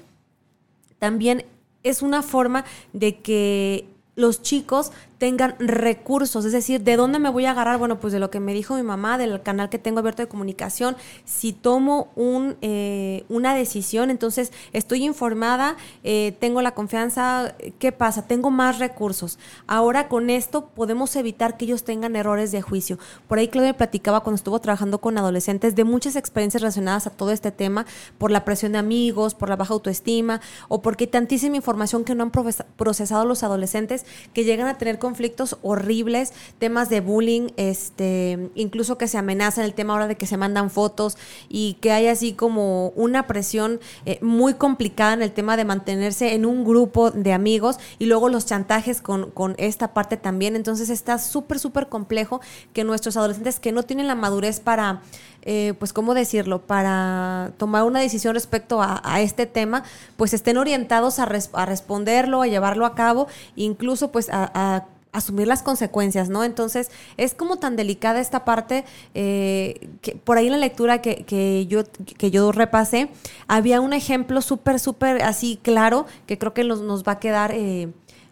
[0.99, 1.47] también
[1.83, 4.93] es una forma de que los chicos
[5.25, 7.79] tengan recursos, es decir, ¿de dónde me voy a agarrar?
[7.79, 10.29] Bueno, pues de lo que me dijo mi mamá, del canal que tengo abierto de
[10.29, 17.91] comunicación, si tomo un, eh, una decisión, entonces estoy informada, eh, tengo la confianza, ¿qué
[17.91, 18.27] pasa?
[18.27, 19.39] Tengo más recursos.
[19.67, 22.99] Ahora con esto podemos evitar que ellos tengan errores de juicio.
[23.27, 27.31] Por ahí Claudia platicaba cuando estuvo trabajando con adolescentes de muchas experiencias relacionadas a todo
[27.31, 27.87] este tema,
[28.19, 32.25] por la presión de amigos, por la baja autoestima, o porque tantísima información que no
[32.25, 32.31] han
[32.77, 39.07] procesado los adolescentes que llegan a tener conflictos horribles, temas de bullying, este, incluso que
[39.07, 41.17] se amenazan el tema ahora de que se mandan fotos
[41.49, 46.35] y que hay así como una presión eh, muy complicada en el tema de mantenerse
[46.35, 50.57] en un grupo de amigos y luego los chantajes con, con esta parte también.
[50.57, 52.41] Entonces está súper, súper complejo
[52.73, 55.01] que nuestros adolescentes que no tienen la madurez para
[55.47, 59.85] eh, pues, ¿cómo decirlo?, para tomar una decisión respecto a, este tema,
[60.17, 65.63] pues estén orientados a, a, responderlo, a llevarlo a cabo, incluso pues a, asumir las
[65.63, 66.45] consecuencias, ¿no?
[66.45, 71.25] Entonces, es como tan delicada esta parte, eh, que por ahí en la lectura que,
[71.25, 71.85] que, yo,
[72.19, 73.09] que yo repasé,
[73.47, 77.53] había un ejemplo súper, súper así claro, que creo que nos, nos va a quedar...
[77.55, 77.89] Eh,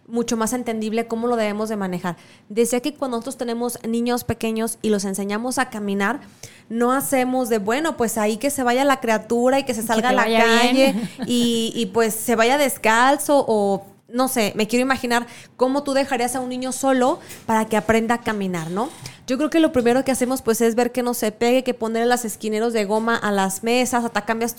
[0.09, 2.17] mucho más entendible cómo lo debemos de manejar.
[2.51, 6.21] Decía que cuando nosotros tenemos niños pequeños y los enseñamos a caminar,
[6.69, 10.11] no hacemos de, bueno, pues ahí que se vaya la criatura y que se salga
[10.11, 10.95] a la calle
[11.27, 16.37] y, y pues se vaya descalzo o no sé, me quiero imaginar cómo tú dejarías
[16.37, 18.91] a un niño solo para que aprenda a caminar, ¿no?
[19.27, 21.75] Yo creo que lo primero que hacemos pues es ver que no se pegue, que
[21.75, 24.57] poner las esquineros de goma a las mesas, hasta cambias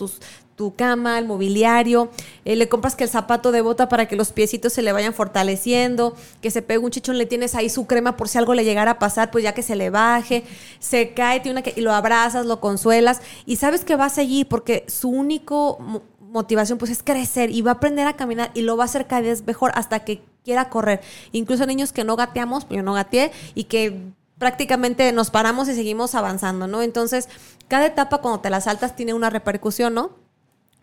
[0.55, 2.09] tu cama, el mobiliario,
[2.45, 5.13] eh, le compras que el zapato de bota para que los piecitos se le vayan
[5.13, 8.63] fortaleciendo, que se pegue un chichón, le tienes ahí su crema por si algo le
[8.63, 10.43] llegara a pasar, pues ya que se le baje,
[10.79, 14.09] se cae, tiene una que, y lo abrazas, lo consuelas y sabes que va a
[14.09, 16.03] seguir porque su único
[16.33, 19.05] motivación pues es crecer y va a aprender a caminar y lo va a hacer
[19.07, 20.99] cada vez mejor hasta que quiera correr.
[21.31, 24.01] Incluso niños que no gateamos, pues yo no gateé y que
[24.39, 26.81] prácticamente nos paramos y seguimos avanzando, ¿no?
[26.81, 27.29] Entonces,
[27.67, 30.11] cada etapa cuando te la saltas tiene una repercusión, ¿no?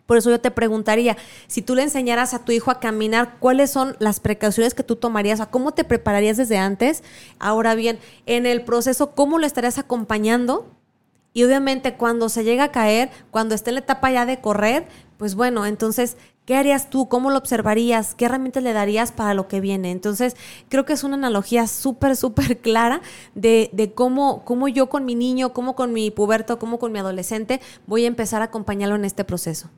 [0.05, 1.15] Por eso yo te preguntaría,
[1.47, 4.95] si tú le enseñaras a tu hijo a caminar, ¿cuáles son las precauciones que tú
[4.95, 5.41] tomarías?
[5.41, 7.03] ¿A cómo te prepararías desde antes?
[7.39, 10.65] Ahora bien, en el proceso, ¿cómo lo estarías acompañando?
[11.33, 14.87] Y obviamente cuando se llega a caer, cuando esté en la etapa ya de correr,
[15.21, 17.07] pues bueno, entonces, ¿qué harías tú?
[17.07, 18.15] ¿Cómo lo observarías?
[18.15, 19.91] ¿Qué herramientas le darías para lo que viene?
[19.91, 20.35] Entonces,
[20.67, 23.03] creo que es una analogía súper, súper clara
[23.35, 26.97] de, de cómo, cómo yo con mi niño, cómo con mi puberto, cómo con mi
[26.97, 29.69] adolescente voy a empezar a acompañarlo en este proceso.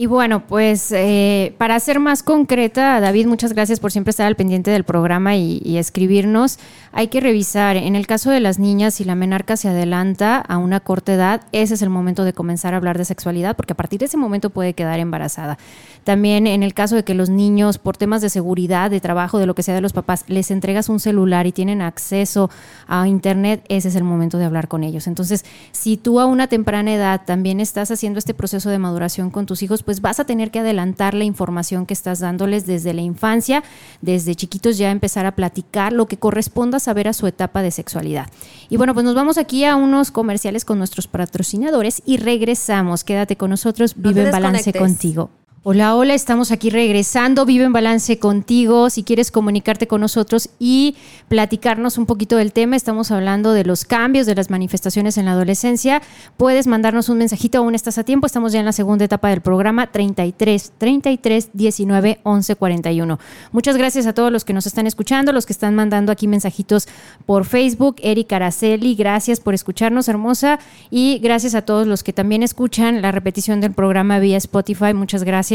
[0.00, 4.34] Y bueno, pues eh, para ser más concreta, David, muchas gracias por siempre estar al
[4.34, 6.58] pendiente del programa y, escribirnos.
[6.90, 10.56] Hay que revisar, en el caso de las niñas, si la menarca se adelanta a
[10.56, 13.76] una corta edad, ese es el momento de comenzar a hablar de sexualidad, porque a
[13.76, 15.58] partir de ese momento puede quedar embarazada.
[16.02, 19.44] También en el caso de que los niños, por temas de seguridad, de trabajo, de
[19.44, 22.48] lo que sea de los papás, les entregas un celular y tienen acceso
[22.88, 25.06] a Internet, ese es el momento de hablar con ellos.
[25.06, 29.44] Entonces, si tú a una temprana edad también estás haciendo este proceso de maduración con
[29.44, 33.00] tus hijos, pues vas a tener que adelantar la información que estás dándoles desde la
[33.00, 33.64] infancia,
[34.00, 38.28] desde chiquitos ya empezar a platicar lo que corresponda saber a su etapa de sexualidad.
[38.68, 43.02] Y bueno, pues nos vamos aquí a unos comerciales con nuestros patrocinadores y regresamos.
[43.02, 45.30] Quédate con nosotros, vive en balance contigo.
[45.62, 47.44] Hola, hola, estamos aquí regresando.
[47.44, 48.88] Vive en balance contigo.
[48.88, 50.96] Si quieres comunicarte con nosotros y
[51.28, 55.32] platicarnos un poquito del tema, estamos hablando de los cambios, de las manifestaciones en la
[55.32, 56.00] adolescencia.
[56.38, 58.26] Puedes mandarnos un mensajito, aún estás a tiempo.
[58.26, 63.18] Estamos ya en la segunda etapa del programa 33 33 19 11 41.
[63.52, 66.88] Muchas gracias a todos los que nos están escuchando, los que están mandando aquí mensajitos
[67.26, 67.96] por Facebook.
[67.98, 70.58] Eric Araceli, gracias por escucharnos, hermosa.
[70.88, 74.94] Y gracias a todos los que también escuchan la repetición del programa vía Spotify.
[74.94, 75.49] Muchas gracias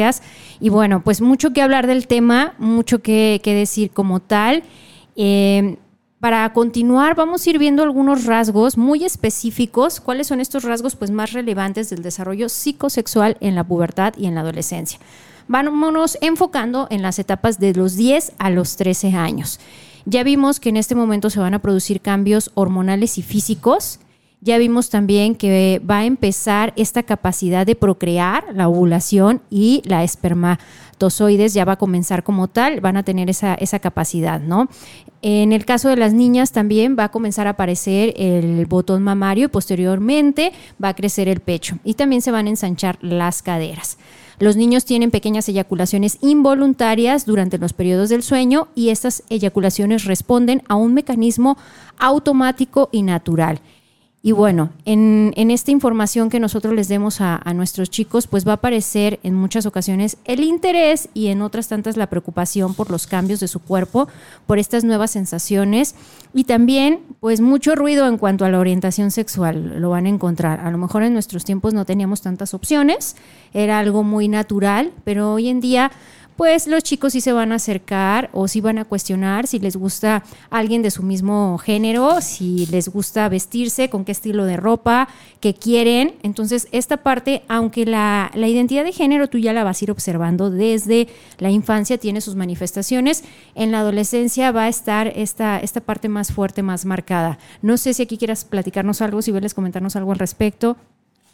[0.60, 4.64] y bueno, pues mucho que hablar del tema, mucho que, decir como tal.
[5.16, 5.78] Eh,
[6.20, 10.00] para continuar, vamos a ir viendo algunos rasgos muy específicos.
[10.00, 14.36] ¿Cuáles son estos rasgos pues, más relevantes del desarrollo psicosexual en la pubertad y en
[14.36, 15.00] la adolescencia?
[15.48, 19.60] Vámonos enfocando en las etapas de los 10 a los 13 años.
[20.06, 24.00] Ya vimos que en este momento se van a producir cambios hormonales y físicos
[24.46, 30.04] ya vimos también que va a empezar esta capacidad de procrear, la ovulación y la
[30.04, 34.70] espermatozoides ya va a comenzar como tal, van a tener esa, esa capacidad, ¿no?
[35.24, 39.46] En el caso de las niñas también va a comenzar a aparecer el botón mamario
[39.46, 43.98] y posteriormente va a crecer el pecho y también se van a ensanchar las caderas.
[44.38, 50.62] Los niños tienen pequeñas eyaculaciones involuntarias durante los periodos del sueño y estas eyaculaciones responden
[50.68, 51.58] a un mecanismo
[51.98, 53.62] automático y natural.
[54.26, 58.56] Y bueno, en, esta información que nosotros les demos a, nuestros chicos, pues va a
[58.56, 63.40] aparecer en muchas ocasiones el interés y en otras tantas la preocupación por los cambios
[63.40, 64.08] de su cuerpo,
[64.48, 65.94] por estas nuevas sensaciones.
[66.34, 70.60] Y también pues mucho ruido en cuanto a la orientación sexual, lo van a encontrar.
[70.62, 73.16] A lo mejor en nuestros tiempos no teníamos tantas opciones,
[73.54, 75.92] era algo muy natural, pero hoy en día
[76.36, 79.78] pues los chicos sí se van a acercar o sí van a cuestionar si les
[79.78, 85.08] gusta alguien de su mismo género, si les gusta vestirse, con qué estilo de ropa,
[85.40, 86.16] qué quieren.
[86.24, 89.92] Entonces, esta parte, aunque la, la identidad de género tú ya la vas a ir
[89.92, 93.24] observando desde la infancia, tiene sus manifestaciones,
[93.56, 97.40] en la adolescencia va a estar esta, esta parte más fuerte, más marcada.
[97.62, 100.78] No sé si aquí quieras platicarnos algo, si quieres comentarnos algo al respecto.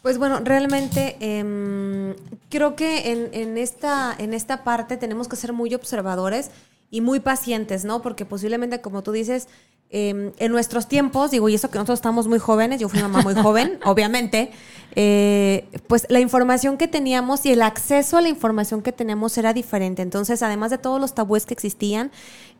[0.02, 2.14] Pues bueno, realmente em,
[2.50, 6.50] creo que en, en, esta, en esta parte tenemos que ser muy observadores
[6.90, 8.02] y muy pacientes, ¿no?
[8.02, 9.46] Porque posiblemente, como tú dices,
[9.90, 13.22] em, en nuestros tiempos, digo, y eso que nosotros estamos muy jóvenes, yo fui mamá
[13.22, 14.50] muy joven, obviamente,
[14.96, 19.54] eh, pues la información que teníamos y el acceso a la información que teníamos era
[19.54, 20.02] diferente.
[20.02, 22.10] Entonces, además de todos los tabúes que existían,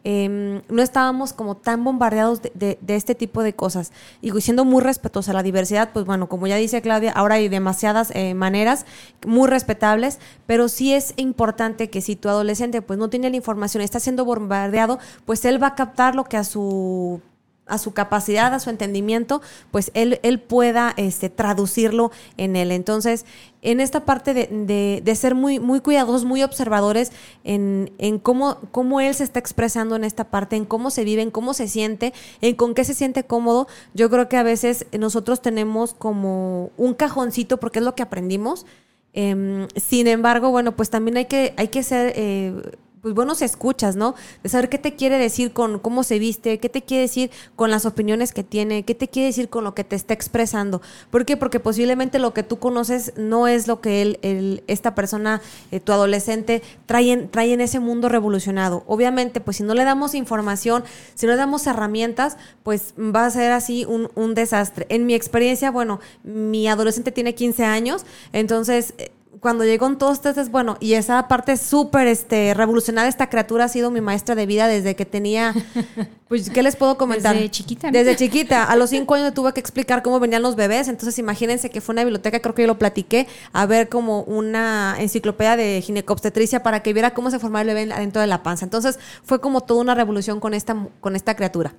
[0.05, 3.93] Em, no estábamos como tan bombardeados de, este tipo de cosas.
[4.21, 7.49] Y siendo muy respetuosa a la diversidad, pues bueno, como ya dice Claudia, ahora hay
[7.49, 8.85] demasiadas eh, maneras
[9.27, 13.83] muy respetables, pero sí es importante que si tu adolescente pues no tiene la información,
[13.83, 17.21] está siendo bombardeado, pues él va a captar lo que a su
[17.67, 22.73] a su capacidad, a su entendimiento, pues él, él pueda este, traducirlo en él.
[22.73, 23.25] Entonces,
[23.63, 27.13] en esta parte de, de, ser muy, muy cuidadosos, muy observadores
[27.45, 31.23] en, en, cómo, cómo él se está expresando en esta parte, en cómo se vive,
[31.23, 34.87] en cómo se siente, en con qué se siente cómodo, yo creo que a veces
[34.99, 38.67] nosotros tenemos como un cajoncito porque es lo que aprendimos.
[39.13, 42.13] Em, sin embargo, bueno, pues también hay que, hay que ser...
[42.17, 42.53] Eh,
[43.03, 44.15] pues buenos escuchas, ¿no?
[44.45, 47.69] De saber qué te quiere decir con cómo se viste, qué te quiere decir con
[47.71, 50.81] las opiniones que tiene, qué te quiere decir con lo que te está expresando.
[51.11, 51.37] ¿Por qué?
[51.37, 55.91] Porque posiblemente lo que tú conoces no es lo que él, esta persona, eh, tu
[55.91, 58.85] adolescente, trae en, trae en ese mundo revolucionado.
[58.87, 60.85] Obviamente, pues si no le damos información,
[61.15, 64.87] si no le damos herramientas, pues va a ser así un, un desastre.
[64.91, 69.11] En mi experiencia, bueno, mi adolescente tiene 15 años, entonces eh,
[69.41, 73.69] cuando llegó en todos estos, bueno, y esa parte súper este, revolucionaria, esta criatura ha
[73.69, 75.55] sido mi maestra de vida desde que tenía,
[76.29, 77.35] pues, ¿qué les puedo comentar?
[77.35, 77.91] Desde chiquita.
[77.91, 78.65] Desde chiquita.
[78.65, 81.95] A los cinco años tuve que explicar cómo venían los bebés, entonces imagínense que fue
[81.95, 86.83] una biblioteca, creo que yo lo platiqué, a ver como una enciclopedia de ginecobstetricia para
[86.83, 88.65] que viera cómo se formaba el bebé dentro de la panza.
[88.65, 91.75] Entonces fue como toda una revolución con esta, con esta criatura.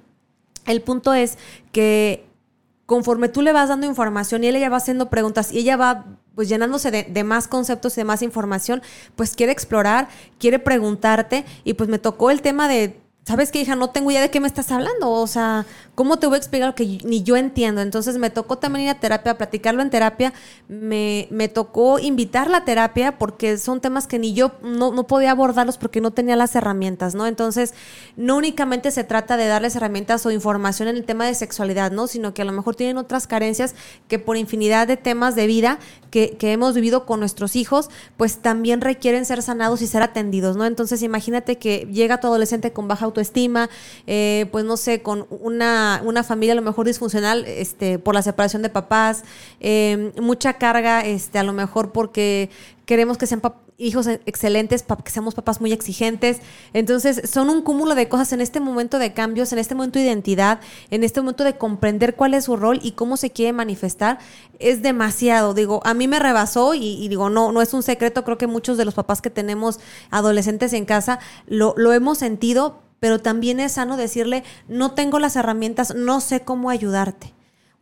[0.66, 1.38] El punto es
[1.72, 2.26] que
[2.86, 6.50] conforme tú le vas dando información y ella va haciendo preguntas y ella va pues
[6.50, 8.82] llenándose de, más conceptos y de más información,
[9.16, 10.08] pues quiere explorar,
[10.40, 13.76] quiere preguntarte y pues me tocó el tema de ¿sabes qué, hija?
[13.76, 15.10] No tengo idea de qué me estás hablando.
[15.12, 17.82] O sea, ¿cómo te voy a explicar lo que ni yo entiendo?
[17.82, 20.34] Entonces me tocó también ir a terapia, platicarlo en terapia.
[20.68, 25.32] Me, me tocó invitar la terapia porque son temas que ni yo no, no, podía
[25.32, 27.28] abordarlos porque no tenía las herramientas, ¿no?
[27.28, 27.74] Entonces,
[28.16, 32.08] no únicamente se trata de darles herramientas o información en el tema de sexualidad, ¿no?
[32.08, 33.76] Sino que a lo mejor tienen otras carencias
[34.08, 38.38] que por infinidad de temas de vida que, que hemos vivido con nuestros hijos, pues
[38.38, 40.66] también requieren ser sanados y ser atendidos, ¿no?
[40.66, 43.70] Entonces, imagínate que llega tu adolescente con baja autoestima,
[44.08, 48.22] eh, pues no sé, con una, una, familia a lo mejor disfuncional este, por la
[48.22, 49.24] separación de papás,
[49.60, 52.50] eh, mucha carga, este, a lo mejor porque
[52.86, 53.42] queremos que sean
[53.78, 56.40] hijos excelentes, que seamos papás muy exigentes.
[56.74, 60.06] Entonces, son un cúmulo de cosas en este momento de cambios, en este momento de
[60.06, 60.60] identidad,
[60.90, 64.20] en este momento de comprender cuál es su rol y cómo se quiere manifestar.
[64.60, 65.54] Es demasiado.
[65.54, 68.24] Digo, a mí me rebasó y, digo, no, no es un secreto.
[68.24, 69.80] Creo que muchos de los papás que tenemos
[70.10, 75.36] adolescentes en casa lo, lo hemos sentido, pero también es sano decirle, no tengo las
[75.36, 77.34] herramientas, no sé cómo ayudarte.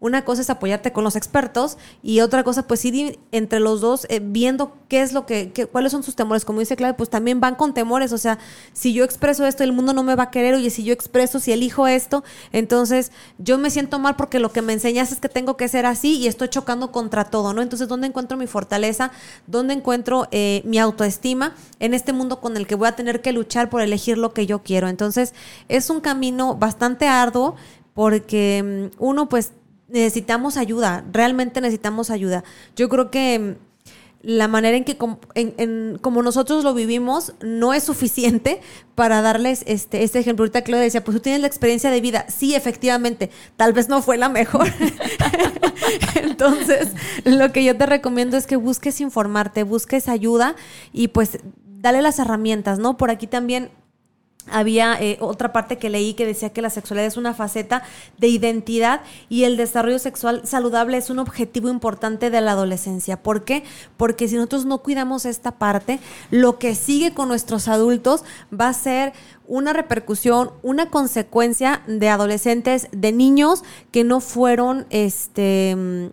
[0.01, 4.07] Una cosa es apoyarte con los expertos y otra cosa, pues ir entre los dos
[4.09, 6.43] eh, viendo qué es lo que, cuáles son sus temores.
[6.43, 8.11] Como dice Clave, pues también van con temores.
[8.11, 8.39] O sea,
[8.73, 10.55] si yo expreso esto, el mundo no me va a querer.
[10.55, 14.63] Oye, si yo expreso, si elijo esto, entonces yo me siento mal porque lo que
[14.63, 17.61] me enseñas es que tengo que ser así y estoy chocando contra todo, ¿no?
[17.61, 19.11] Entonces, ¿dónde encuentro mi fortaleza?
[19.45, 23.33] ¿Dónde encuentro eh, mi autoestima en este mundo con el que voy a tener que
[23.33, 24.87] luchar por elegir lo que yo quiero?
[24.87, 25.35] Entonces,
[25.69, 27.55] es un camino bastante arduo
[27.93, 29.51] porque mm, uno, pues,
[29.91, 32.43] necesitamos ayuda, realmente necesitamos ayuda.
[32.75, 33.71] Yo creo que mm,
[34.23, 38.61] la manera en que como nosotros lo vivimos no es suficiente
[38.93, 40.43] para darles este, este ejemplo.
[40.43, 42.25] Ahorita Claudia decía, pues tú tienes la experiencia de vida.
[42.29, 44.67] Sí, efectivamente, tal vez no fue la mejor.
[46.15, 46.89] Entonces,
[47.25, 50.55] lo que yo te recomiendo es que busques informarte, busques ayuda
[50.93, 52.97] y pues dale las herramientas, ¿no?
[52.97, 53.71] Por aquí también
[54.49, 57.83] había eh, otra parte que leí que decía que la sexualidad es una faceta
[58.17, 63.21] de identidad y el desarrollo sexual saludable es un objetivo importante de la adolescencia.
[63.21, 63.63] ¿Por qué?
[63.97, 65.99] Porque si nosotros no cuidamos esta parte,
[66.31, 68.23] lo que sigue con nuestros adultos
[68.57, 69.13] va a ser
[69.47, 76.11] una repercusión, una consecuencia de adolescentes, de niños que no fueron este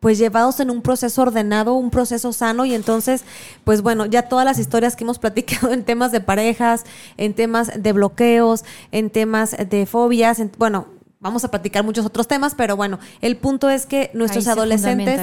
[0.00, 3.22] pues llevados en un proceso ordenado, un proceso sano y entonces,
[3.64, 6.84] pues bueno, ya todas las historias que hemos platicado en temas de parejas,
[7.16, 10.86] en temas de bloqueos, en temas de fobias, bueno,
[11.20, 15.20] vamos a platicar muchos otros temas, pero bueno, el punto es que nuestros adolescentes,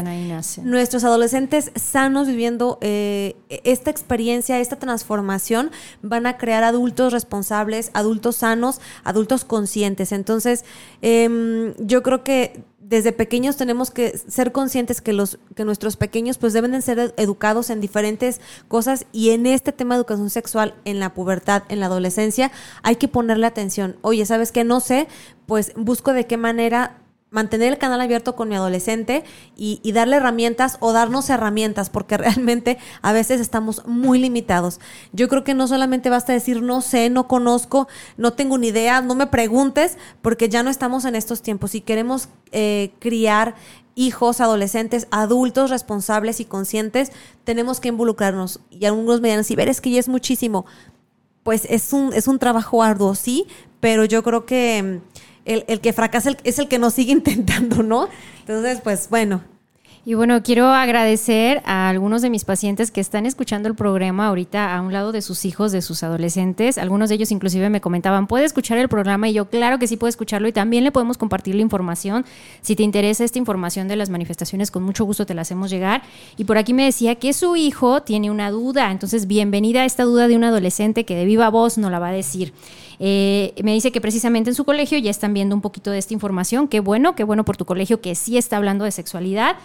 [0.63, 5.71] nuestros adolescentes sanos viviendo eh, esta experiencia, esta transformación,
[6.03, 10.11] van a crear adultos responsables, adultos sanos, adultos conscientes.
[10.11, 10.65] Entonces,
[11.01, 16.37] em, yo creo que desde pequeños tenemos que ser conscientes que los que nuestros pequeños
[16.37, 20.73] pues deben de ser educados en diferentes cosas y en este tema de educación sexual
[20.85, 22.49] en la pubertad, en la adolescencia,
[22.83, 23.97] hay que ponerle atención.
[24.01, 24.63] Oye, ¿sabes qué?
[24.63, 25.09] No sé,
[25.45, 29.23] pues busco de qué manera mantener el canal abierto con mi adolescente
[29.55, 34.79] y, darle herramientas o darnos herramientas, porque realmente a veces estamos muy limitados.
[35.11, 39.01] Yo creo que no solamente basta decir no sé, no conozco, no tengo ni idea,
[39.01, 41.71] no me preguntes, porque ya no estamos en estos tiempos.
[41.71, 43.55] Si queremos eh, criar
[43.95, 47.11] hijos, adolescentes, adultos responsables y conscientes,
[47.43, 48.61] tenemos que involucrarnos.
[48.69, 50.65] Y algunos me dirán, si ver, es que ya es muchísimo.
[51.43, 53.47] Pues es un, es un trabajo arduo, sí,
[53.79, 54.99] pero yo creo que
[55.45, 58.09] el, que fracasa es el que no sigue intentando, ¿no?
[58.41, 59.41] Entonces, pues bueno,
[60.07, 64.73] y bueno, quiero agradecer a algunos de mis pacientes que están escuchando el programa ahorita
[64.73, 66.77] a un lado de sus hijos, de sus adolescentes.
[66.77, 69.27] Algunos de ellos inclusive me comentaban, ¿puede escuchar el programa?
[69.27, 72.23] Y yo, claro que sí puedo escucharlo y también le podemos compartir la información.
[72.61, 76.03] Si te interesa esta información de las manifestaciones, con mucho gusto te la hacemos llegar.
[76.37, 78.91] Y por aquí me decía que su hijo tiene una duda.
[78.93, 82.07] Entonces, bienvenida a esta duda de un adolescente que de viva voz no la va
[82.07, 82.53] a decir.
[82.99, 86.13] Eh, me dice que precisamente en su colegio ya están viendo un poquito de esta
[86.13, 86.67] información.
[86.67, 89.57] Qué bueno, qué bueno por tu colegio que sí está hablando de sexualidad.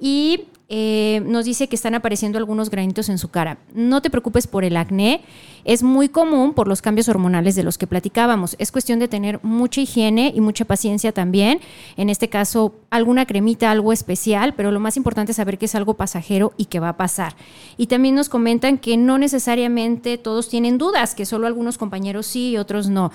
[0.00, 3.58] Y eh, nos dice que están apareciendo algunos granitos en su cara.
[3.74, 5.20] No te preocupes por el acné,
[5.64, 8.54] es muy común por los cambios hormonales de los que platicábamos.
[8.60, 11.58] Es cuestión de tener mucha higiene y mucha paciencia también.
[11.96, 15.74] En este caso, alguna cremita, algo especial, pero lo más importante es saber que es
[15.74, 17.34] algo pasajero y que va a pasar.
[17.76, 22.50] Y también nos comentan que no necesariamente todos tienen dudas, que solo algunos compañeros sí
[22.50, 23.10] y otros no.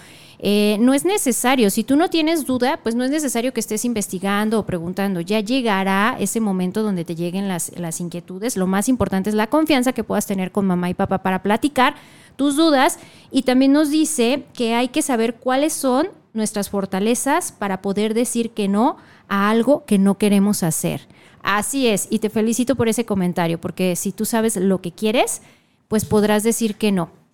[0.48, 3.84] Eh, no es necesario, si tú no tienes duda, pues no es necesario que estés
[3.84, 5.20] investigando o preguntando.
[5.20, 8.56] Ya llegará ese momento donde te lleguen las, las inquietudes.
[8.56, 11.96] Lo más importante es la confianza que puedas tener con mamá y papá para platicar
[12.36, 13.00] tus dudas.
[13.32, 18.52] Y también nos dice que hay que saber cuáles son nuestras fortalezas para poder decir
[18.52, 21.08] que no a algo que no queremos hacer.
[21.42, 25.42] Así es, y te felicito por ese comentario, porque si tú sabes lo que quieres,
[25.88, 27.25] pues podrás decir que no.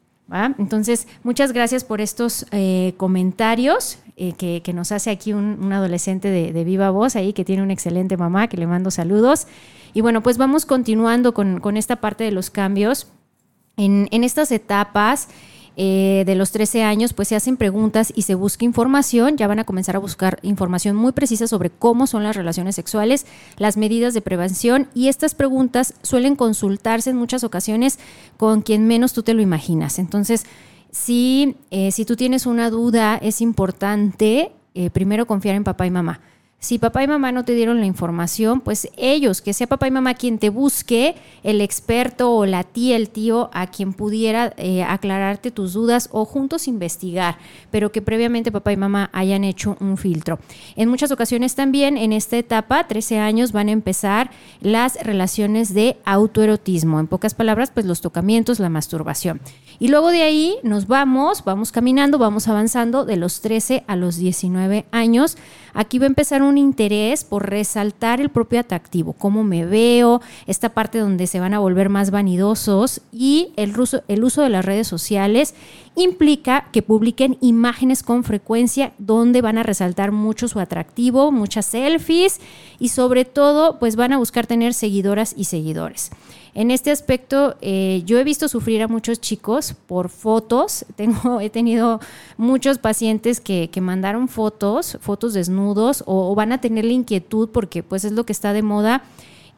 [0.57, 6.63] Entonces, muchas gracias por estos eh, comentarios eh, que, nos hace aquí un, adolescente de,
[6.63, 9.47] viva voz ahí que tiene una excelente mamá, que le mando saludos.
[9.93, 13.07] Y bueno, pues vamos continuando con, esta parte de los cambios.
[13.77, 15.27] En, en estas etapas
[15.77, 19.37] eh, de los 13 años, pues se hacen preguntas y se busca información.
[19.37, 23.25] Ya van a comenzar a buscar información muy precisa sobre cómo son las relaciones sexuales,
[23.57, 27.99] las medidas de prevención y estas preguntas suelen consultarse en muchas ocasiones
[28.37, 29.99] con quien menos tú te lo imaginas.
[29.99, 30.45] Entonces,
[30.91, 35.91] si, eh, si tú tienes una duda, es importante eh, primero confiar en papá y
[35.91, 36.21] mamá
[36.61, 39.91] si papá y mamá no te dieron la información, pues ellos, que sea papá y
[39.91, 44.83] mamá quien te busque, el experto o la tía, el tío, a quien pudiera eh,
[44.83, 47.39] aclararte tus dudas o juntos investigar,
[47.71, 50.37] pero que previamente papá y mamá hayan hecho un filtro.
[50.75, 54.29] En muchas ocasiones también en esta etapa, 13 años, van a empezar
[54.61, 56.99] las relaciones de autoerotismo.
[56.99, 59.41] En pocas palabras, pues los tocamientos, la masturbación.
[59.81, 64.15] Y luego de ahí nos vamos, vamos caminando, vamos avanzando de los 13 a los
[64.15, 65.39] 19 años.
[65.73, 70.69] Aquí va a empezar un interés por resaltar el propio atractivo, cómo me veo, esta
[70.69, 73.73] parte donde se van a volver más vanidosos y el
[74.07, 75.55] el uso de las redes sociales
[75.95, 82.39] implica que publiquen imágenes con frecuencia donde van a resaltar mucho su atractivo, muchas selfies
[82.77, 86.11] y sobre todo pues van a buscar tener seguidoras y seguidores.
[86.53, 90.85] En este aspecto, eh, yo he visto sufrir a muchos chicos por fotos.
[90.95, 91.99] Tengo, he tenido
[92.37, 98.05] muchos pacientes que, mandaron fotos, fotos desnudos, o, van a tener la inquietud porque pues
[98.05, 99.03] es lo que está de moda.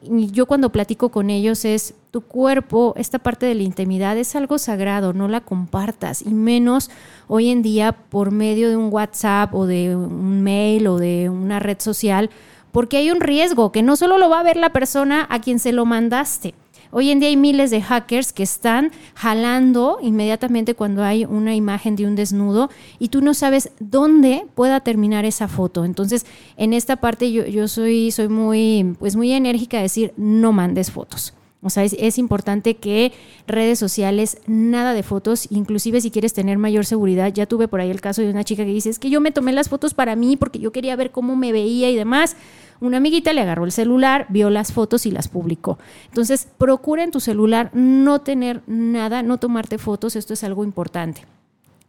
[0.02, 4.36] Y yo cuando platico con ellos es, tu cuerpo, esta parte de la intimidad es
[4.36, 6.90] algo sagrado, no la compartas, y menos
[7.26, 11.58] hoy en día por medio de un WhatsApp o de un mail o de una
[11.58, 12.30] red social,
[12.70, 15.58] porque hay un riesgo que no solo lo va a ver la persona a quien
[15.58, 16.54] se lo mandaste,
[16.96, 21.96] Hoy en día hay miles de hackers que están jalando inmediatamente cuando hay una imagen
[21.96, 22.70] de un desnudo
[23.00, 25.84] y tú no sabes dónde pueda terminar esa foto.
[25.84, 26.24] Entonces,
[26.56, 31.34] en esta parte yo, soy, soy muy, pues muy enérgica a decir, no mandes fotos.
[31.62, 33.10] O sea, es, es, importante que
[33.48, 37.32] redes sociales, nada de fotos, inclusive si quieres tener mayor seguridad.
[37.32, 39.32] Ya tuve por ahí el caso de una chica que dice, es que yo me
[39.32, 42.36] tomé las fotos para mí porque yo quería ver cómo me veía y demás.
[42.80, 45.78] Una amiguita le agarró el celular, vio las fotos y las publicó.
[46.06, 51.22] Entonces, procura en tu celular no tener nada, no tomarte fotos, esto es algo importante.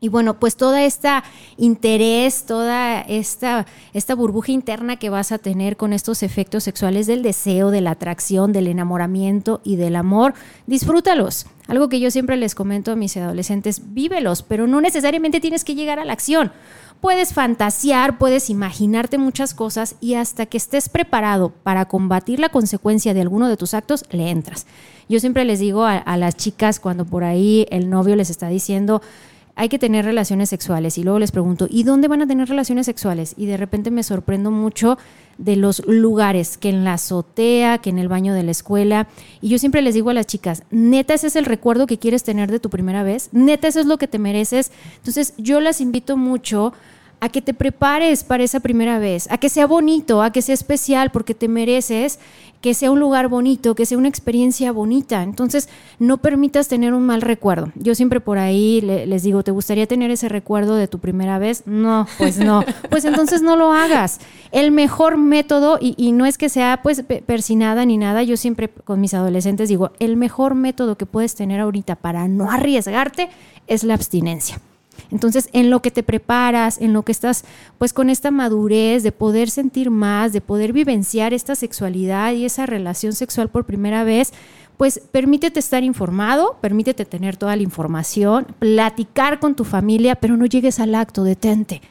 [0.01, 1.23] Y bueno, pues toda esta
[1.57, 7.23] interés, toda esta, esta burbuja interna que vas a tener con estos efectos sexuales del
[7.23, 10.33] deseo, de la atracción, del enamoramiento y del amor,
[10.67, 11.47] disfrútalos.
[11.67, 15.73] Algo que yo siempre les comento a mis adolescentes, vívelos, pero no necesariamente tienes que
[15.75, 16.51] llegar a la acción.
[17.01, 23.13] Puedes fantasear, puedes imaginarte muchas cosas y hasta que estés preparado para combatir la consecuencia
[23.13, 24.65] de alguno de tus actos, le entras.
[25.07, 28.47] Yo siempre les digo a, a las chicas cuando por ahí el novio les está
[28.47, 29.01] diciendo,
[29.55, 30.97] hay que tener relaciones sexuales.
[30.97, 33.33] Y luego les pregunto, ¿y dónde van a tener relaciones sexuales?
[33.37, 34.97] Y de repente me sorprendo mucho
[35.37, 39.07] de los lugares, que en la azotea, que en el baño de la escuela.
[39.41, 42.23] Y yo siempre les digo a las chicas, neta, ese es el recuerdo que quieres
[42.23, 44.71] tener de tu primera vez, neta, eso es lo que te mereces.
[44.97, 46.73] Entonces yo las invito mucho
[47.25, 50.53] a que te prepares para esa primera vez, a que sea bonito, a que sea
[50.53, 52.19] especial, porque te mereces
[52.61, 55.23] que sea un lugar bonito, que sea una experiencia bonita.
[55.23, 55.67] Entonces,
[55.97, 57.71] no permitas tener un mal recuerdo.
[57.75, 61.63] Yo siempre por ahí les digo, ¿te gustaría tener ese recuerdo de tu primera vez?
[61.65, 62.63] No, pues no.
[62.89, 64.19] Pues entonces no lo hagas.
[64.51, 68.69] El mejor método, y, y no es que sea pues persinada ni nada, yo siempre
[68.69, 73.29] con mis adolescentes digo, el mejor método que puedes tener ahorita para no arriesgarte
[73.67, 74.59] es la abstinencia.
[75.11, 77.45] Entonces, en lo que te preparas, en lo que estás
[77.77, 82.65] pues con esta madurez de poder sentir más, de poder vivenciar esta sexualidad y esa
[82.65, 84.33] relación sexual por primera vez,
[84.77, 90.45] pues permítete estar informado, permítete tener toda la información, platicar con tu familia, pero no
[90.45, 91.81] llegues al acto, detente.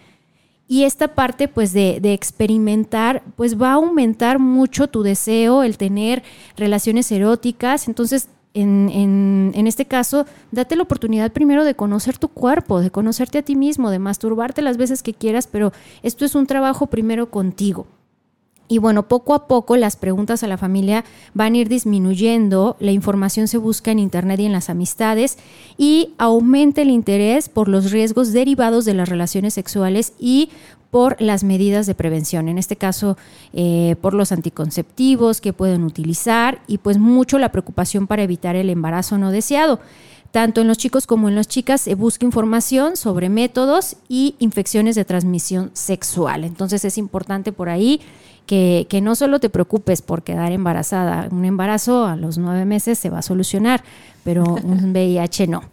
[0.66, 5.76] Y esta parte pues de, de, experimentar pues va a aumentar mucho tu deseo, el
[5.76, 6.22] tener
[6.56, 7.86] relaciones eróticas.
[7.86, 13.38] Entonces en, en, este caso, date la oportunidad primero de conocer tu cuerpo, de conocerte
[13.38, 17.30] a ti mismo, de masturbarte las veces que quieras, pero esto es un trabajo primero
[17.30, 17.86] contigo.
[18.66, 22.92] Y bueno, poco a poco las preguntas a la familia van a ir disminuyendo, la
[22.92, 25.36] información se busca en Internet y en las amistades
[25.76, 30.48] y aumenta el interés por los riesgos derivados de las relaciones sexuales y
[30.94, 33.16] por las medidas de prevención, en este caso
[33.52, 38.70] eh, por los anticonceptivos que pueden utilizar y pues mucho la preocupación para evitar el
[38.70, 39.80] embarazo no deseado.
[40.30, 44.94] Tanto en los chicos como en las chicas se busca información sobre métodos y infecciones
[44.94, 46.44] de transmisión sexual.
[46.44, 48.00] Entonces es importante por ahí
[48.46, 53.00] que, que, no solo te preocupes por quedar embarazada, un embarazo a los nueve meses
[53.00, 53.82] se va a solucionar,
[54.22, 55.64] pero un VIH no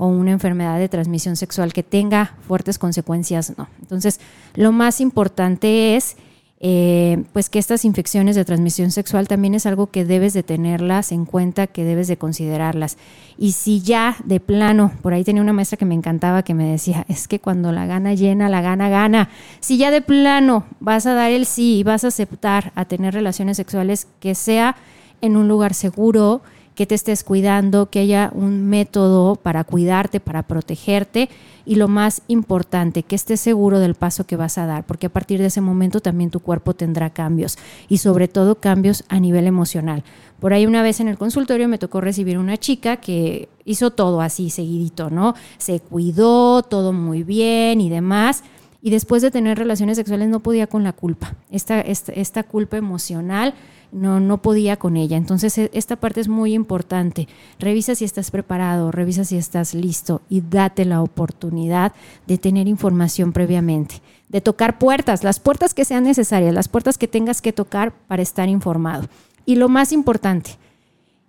[0.00, 3.68] o una enfermedad de transmisión sexual que tenga fuertes consecuencias, no.
[3.82, 4.18] Entonces,
[4.54, 6.16] lo más importante es
[6.58, 11.12] eh, pues que estas infecciones de transmisión sexual también es algo que debes de tenerlas
[11.12, 12.96] en cuenta, que debes de considerarlas.
[13.36, 16.64] Y si ya de plano, por ahí tenía una maestra que me encantaba que me
[16.64, 19.28] decía, es que cuando la gana llena, la gana gana.
[19.60, 23.12] Si ya de plano vas a dar el sí y vas a aceptar a tener
[23.12, 24.76] relaciones sexuales, que sea
[25.20, 26.40] en un lugar seguro,
[26.80, 31.28] que te estés cuidando, que haya un método para cuidarte, para protegerte
[31.66, 35.10] y lo más importante, que estés seguro del paso que vas a dar, porque a
[35.10, 37.58] partir de ese momento también tu cuerpo tendrá cambios
[37.90, 40.04] y sobre todo cambios a nivel emocional.
[40.40, 44.22] Por ahí una vez en el consultorio me tocó recibir una chica que hizo todo
[44.22, 45.34] así seguidito, ¿no?
[45.58, 48.42] Se cuidó, todo muy bien y demás.
[48.80, 52.78] Y después de tener relaciones sexuales no podía con la culpa, esta, esta, esta culpa
[52.78, 53.52] emocional
[53.92, 55.16] no, no podía con ella.
[55.16, 57.28] Entonces, e, esta parte es muy importante.
[57.58, 61.92] Revisa si estás preparado, revisa si estás listo y date la oportunidad
[62.26, 67.08] de tener información previamente, de tocar puertas, las puertas que sean necesarias, las puertas que
[67.08, 69.08] tengas que tocar para estar informado.
[69.46, 70.58] Y lo más importante,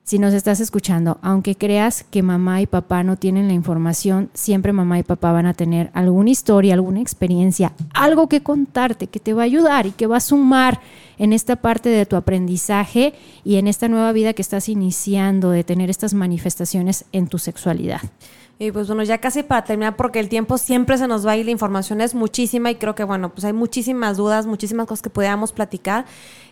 [0.04, 4.74] si nos estás escuchando, aunque creas que mamá y papá no tienen la información, siempre
[4.74, 9.34] mamá y papá van a tener alguna historia, alguna experiencia, algo que contarte que te
[9.34, 10.82] va a ayudar y que va a sumar
[11.22, 13.14] en esta parte de tu aprendizaje
[13.44, 18.02] y en esta nueva vida que estás iniciando de tener estas manifestaciones en tu sexualidad.
[18.58, 21.44] Y pues bueno, ya casi para terminar, porque el tiempo siempre se nos va y
[21.44, 25.12] la información es muchísima y creo que bueno, pues hay muchísimas dudas, muchísimas cosas que
[25.12, 26.06] podamos platicar.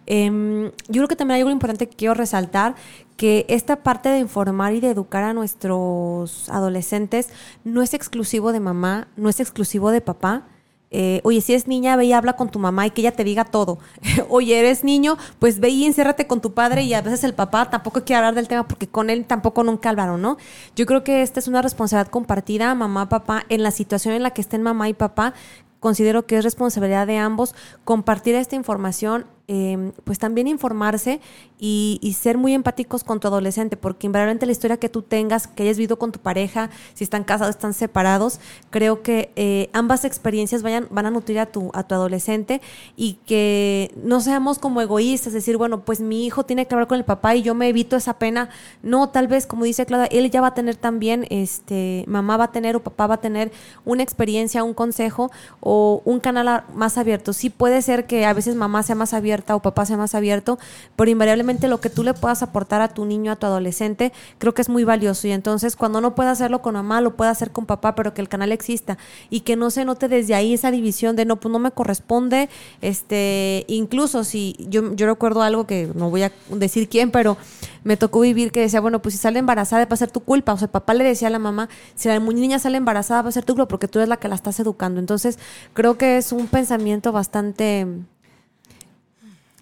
[0.05, 2.75] Em, yo creo que también hay algo importante que quiero resaltar,
[3.17, 7.29] que esta parte de informar y de educar a nuestros adolescentes
[7.63, 10.45] no es exclusivo de mamá, no es exclusivo de papá
[10.91, 13.23] eh, oye, si es niña, ve y habla con tu mamá y que ella te
[13.23, 13.77] diga todo.
[14.29, 17.69] oye, eres niño, pues ve y enciérrate con tu padre y a veces el papá
[17.69, 20.37] tampoco quiere hablar del tema porque con él tampoco nunca hablaron, ¿no?
[20.75, 24.31] Yo creo que esta es una responsabilidad compartida, mamá, papá, en la situación en la
[24.31, 25.33] que estén mamá y papá,
[25.79, 31.21] considero que es responsabilidad de ambos compartir esta información, Em, pues también informarse
[31.57, 35.63] y, ser muy empáticos con tu adolescente, porque invariablemente la historia que tú tengas, que
[35.63, 38.39] hayas vivido con tu pareja, si están casados, están separados,
[38.69, 42.61] creo que eh, ambas experiencias vayan, van a nutrir a tu, a tu adolescente
[42.95, 46.99] y que no seamos como egoístas, decir, bueno, pues mi hijo tiene que hablar con
[46.99, 48.49] el papá y yo me evito esa pena.
[48.83, 52.43] No, tal vez, como dice Claudia, él ya va a tener también, este, mamá va
[52.45, 53.51] a tener o papá va a tener
[53.83, 57.33] una experiencia, un consejo o un canal más abierto.
[57.33, 60.59] Sí puede ser que a veces mamá sea más abierta o papá sea más abierto,
[60.95, 64.53] pero invariablemente lo que tú le puedas aportar a tu niño, a tu adolescente, creo
[64.53, 65.27] que es muy valioso.
[65.27, 68.21] Y entonces cuando no pueda hacerlo con mamá, lo puede hacer con papá, pero que
[68.21, 68.97] el canal exista
[69.29, 72.49] y que no se note desde ahí esa división de no, pues no me corresponde,
[72.81, 77.37] este, incluso si yo, yo recuerdo algo que no voy a decir quién, pero
[77.83, 80.53] me tocó vivir que decía, bueno, pues si sale embarazada va a ser tu culpa.
[80.53, 83.29] O sea, el papá le decía a la mamá, si la niña sale embarazada va
[83.29, 84.99] a ser tu culpa porque tú eres la que la estás educando.
[84.99, 85.39] Entonces,
[85.73, 87.87] creo que es un pensamiento bastante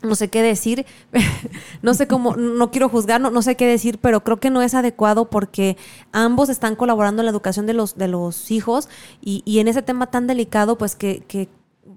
[0.01, 0.85] no sé qué decir,
[1.81, 4.61] no sé cómo, no quiero juzgar, no, no, sé qué decir, pero creo que no
[4.61, 5.77] es adecuado porque
[6.11, 8.89] ambos están colaborando en la educación de los, de los hijos
[9.21, 11.49] y, y en ese tema tan delicado, pues que, que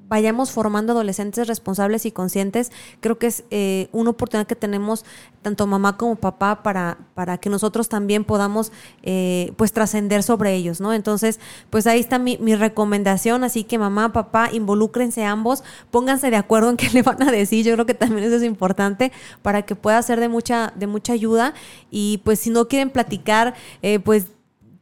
[0.09, 5.05] vayamos formando adolescentes responsables y conscientes, creo que es eh, una oportunidad que tenemos
[5.43, 8.73] tanto mamá como papá para, para que nosotros también podamos
[9.03, 10.93] eh, pues trascender sobre ellos, ¿no?
[10.93, 16.37] Entonces, pues ahí está mi, mi, recomendación, así que mamá, papá, involúcrense ambos, pónganse de
[16.37, 19.13] acuerdo en qué le van a decir, yo creo que también eso es importante
[19.43, 21.55] para que pueda ser de mucha, de mucha ayuda
[21.91, 24.27] y pues si no quieren platicar, eh, pues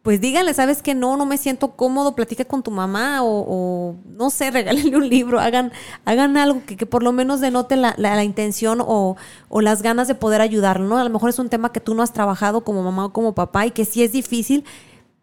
[0.03, 4.31] pues díganle, sabes que no, no me siento cómodo, platica con tu mamá o, no
[4.31, 5.73] sé, regálenle un libro, hagan,
[6.05, 9.17] hagan algo que, por lo menos denote la, la, intención o,
[9.49, 10.99] o, las ganas de poder ayudarlo, ¿no?
[10.99, 13.35] A lo mejor es un tema que tú no has trabajado como mamá o como
[13.35, 14.65] papá y que sí es difícil,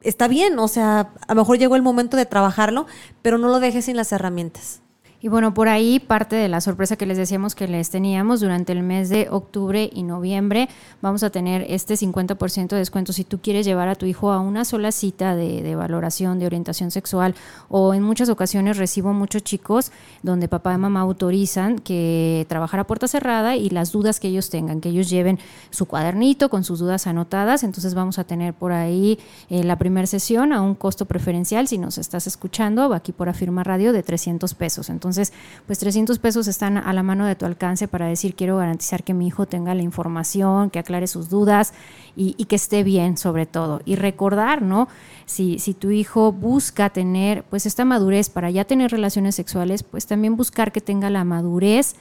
[0.01, 2.85] está bien, o sea, a lo mejor llegó el momento de trabajarlo,
[3.21, 4.81] pero no lo dejes sin las herramientas.
[5.25, 8.73] Y bueno, por ahí parte de la sorpresa que les decíamos que les teníamos durante
[8.73, 10.69] el mes de octubre y noviembre,
[11.01, 14.39] vamos a tener este 50% de descuento si tú quieres llevar a tu hijo a
[14.39, 17.33] una sola cita de, valoración, de orientación sexual,
[17.69, 22.83] o en muchas ocasiones recibo muchos chicos donde papá y mamá autorizan que trabajar a
[22.85, 25.39] puerta cerrada y las dudas que ellos tengan, que ellos lleven
[25.71, 29.17] su cuadernito con sus dudas anotadas, entonces vamos a tener por ahí
[29.49, 33.63] eh, la primera sesión a un costo preferencial, si nos estás escuchando, aquí por Afirma
[33.63, 34.91] Radio, de 300 pesos.
[34.91, 35.33] Entonces, entonces,
[35.65, 39.13] pues 300 pesos están a la mano de tu alcance para decir, quiero garantizar que
[39.13, 41.73] mi hijo tenga la información, que aclare sus dudas
[42.15, 43.81] y, que esté bien sobre todo.
[43.85, 44.87] Y recordar, ¿no?
[45.25, 50.05] Si, si tu hijo busca tener pues esta madurez para ya tener relaciones sexuales, pues
[50.05, 51.95] también buscar que tenga la madurez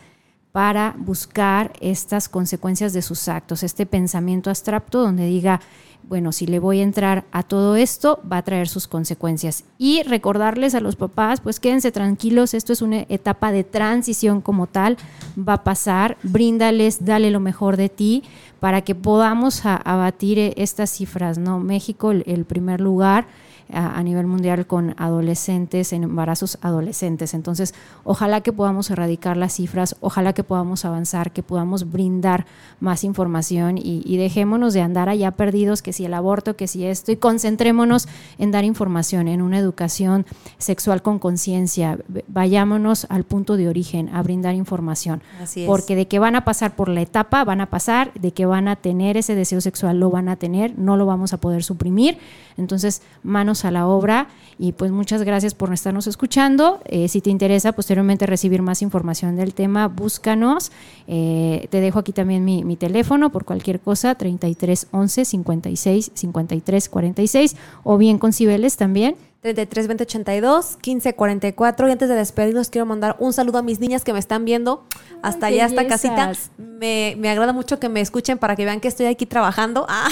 [0.55, 5.61] para buscar estas consecuencias de sus actos, este pensamiento abstracto donde diga,
[6.09, 9.64] bueno, si le voy a entrar a todo esto, va a traer sus consecuencias.
[9.78, 14.68] Y recordarles a los papás, pues quédense tranquilos, esto es una etapa de transición como
[14.68, 14.96] tal,
[15.36, 18.22] va a pasar, bríndales, dale lo mejor de ti
[18.61, 21.59] para que podamos abatir estas cifras, ¿no?
[21.59, 23.26] México, el, primer lugar,
[23.72, 27.34] a, nivel mundial con adolescentes, en embarazos adolescentes.
[27.34, 32.46] Entonces, ojalá que podamos erradicar las cifras, ojalá que podamos avanzar, que podamos brindar
[32.80, 36.84] más información y, y dejémonos de andar allá perdidos, que si el aborto, que si
[36.84, 38.08] esto, y concentrémonos
[38.38, 40.26] en dar información, en una educación
[40.58, 41.98] sexual con conciencia.
[42.28, 45.22] Vayámonos al punto de origen, a brindar información.
[45.66, 48.68] Porque de que van a pasar por la etapa, van a pasar, de que van
[48.68, 52.18] a tener ese deseo sexual, lo van a tener, no lo vamos a poder suprimir.
[52.56, 54.28] Entonces, manos a la obra
[54.59, 56.80] y pues muchas gracias por estarnos escuchando.
[56.86, 60.72] Eh, si te interesa posteriormente recibir más información del tema, búscanos.
[61.07, 66.88] Eh, te dejo aquí también mi, mi, teléfono por cualquier cosa, 33 11 56 53
[66.88, 72.70] 46 o bien con Cibeles también 33 20 82 15 44 y antes de despedirnos
[72.70, 74.86] quiero mandar un saludo a mis niñas que me están viendo.
[75.20, 76.32] Hasta allá hasta casita.
[76.57, 79.86] Me, me, agrada mucho que me escuchen para que vean que estoy aquí trabajando.
[79.97, 80.09] Ah,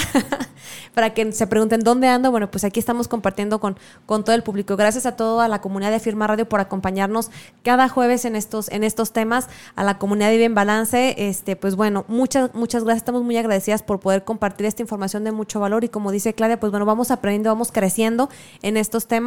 [0.93, 2.31] para que se pregunten dónde ando.
[2.31, 4.77] Bueno pues aquí estamos compartiendo con, con todo el público.
[4.77, 7.31] Gracias a toda la comunidad de Firma Radio por acompañarnos
[7.63, 9.49] cada jueves en estos en estos temas.
[9.75, 13.01] A la comunidad de Bien Balance este pues bueno muchas muchas gracias.
[13.01, 15.83] Estamos muy agradecidas por poder compartir esta información de mucho valor.
[15.83, 18.29] Y como dice Claudia pues bueno vamos aprendiendo vamos creciendo
[18.61, 19.22] en estos temas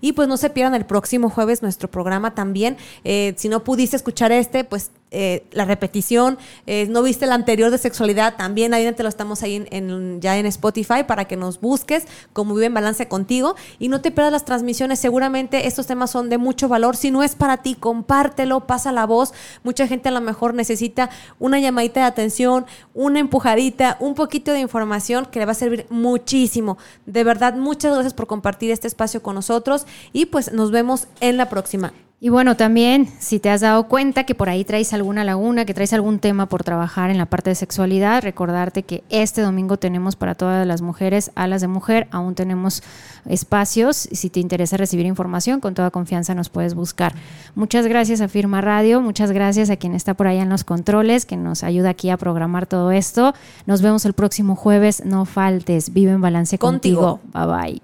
[0.00, 2.76] y pues no se pierdan el próximo jueves nuestro programa también.
[3.04, 7.70] Eh, si no pudiste escuchar este, pues eh, la repetición, eh, no viste el anterior
[7.70, 11.60] de sexualidad, también ahí te lo estamos ahí en, ya en Spotify para que nos
[11.60, 14.98] busques como Vive en Balance contigo y no te pierdas las transmisiones.
[14.98, 16.96] Seguramente estos temas son de mucho valor.
[16.96, 19.32] Si no es para ti, compártelo, pasa la voz.
[19.64, 24.60] Mucha gente a lo mejor necesita una llamadita de atención, una empujadita, un poquito de
[24.60, 26.78] información que le va a servir muchísimo.
[27.06, 31.36] De verdad, muchas gracias por compartir este espacio con nosotros y pues nos vemos en
[31.36, 31.92] la próxima.
[32.22, 35.72] Y bueno, también si te has dado cuenta que por ahí traes alguna laguna, que
[35.72, 40.16] traes algún tema por trabajar en la parte de sexualidad, recordarte que este domingo tenemos
[40.16, 42.82] para todas las mujeres alas de mujer, aún tenemos
[43.24, 43.96] espacios.
[43.96, 47.14] Si te interesa recibir información, con toda confianza nos puedes buscar.
[47.54, 51.24] Muchas gracias a Firma Radio, muchas gracias a quien está por allá en los controles,
[51.24, 53.32] que nos ayuda aquí a programar todo esto.
[53.64, 57.20] Nos vemos el próximo jueves, no faltes, vive en balance contigo.
[57.32, 57.80] Bye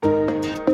[0.00, 0.73] bye.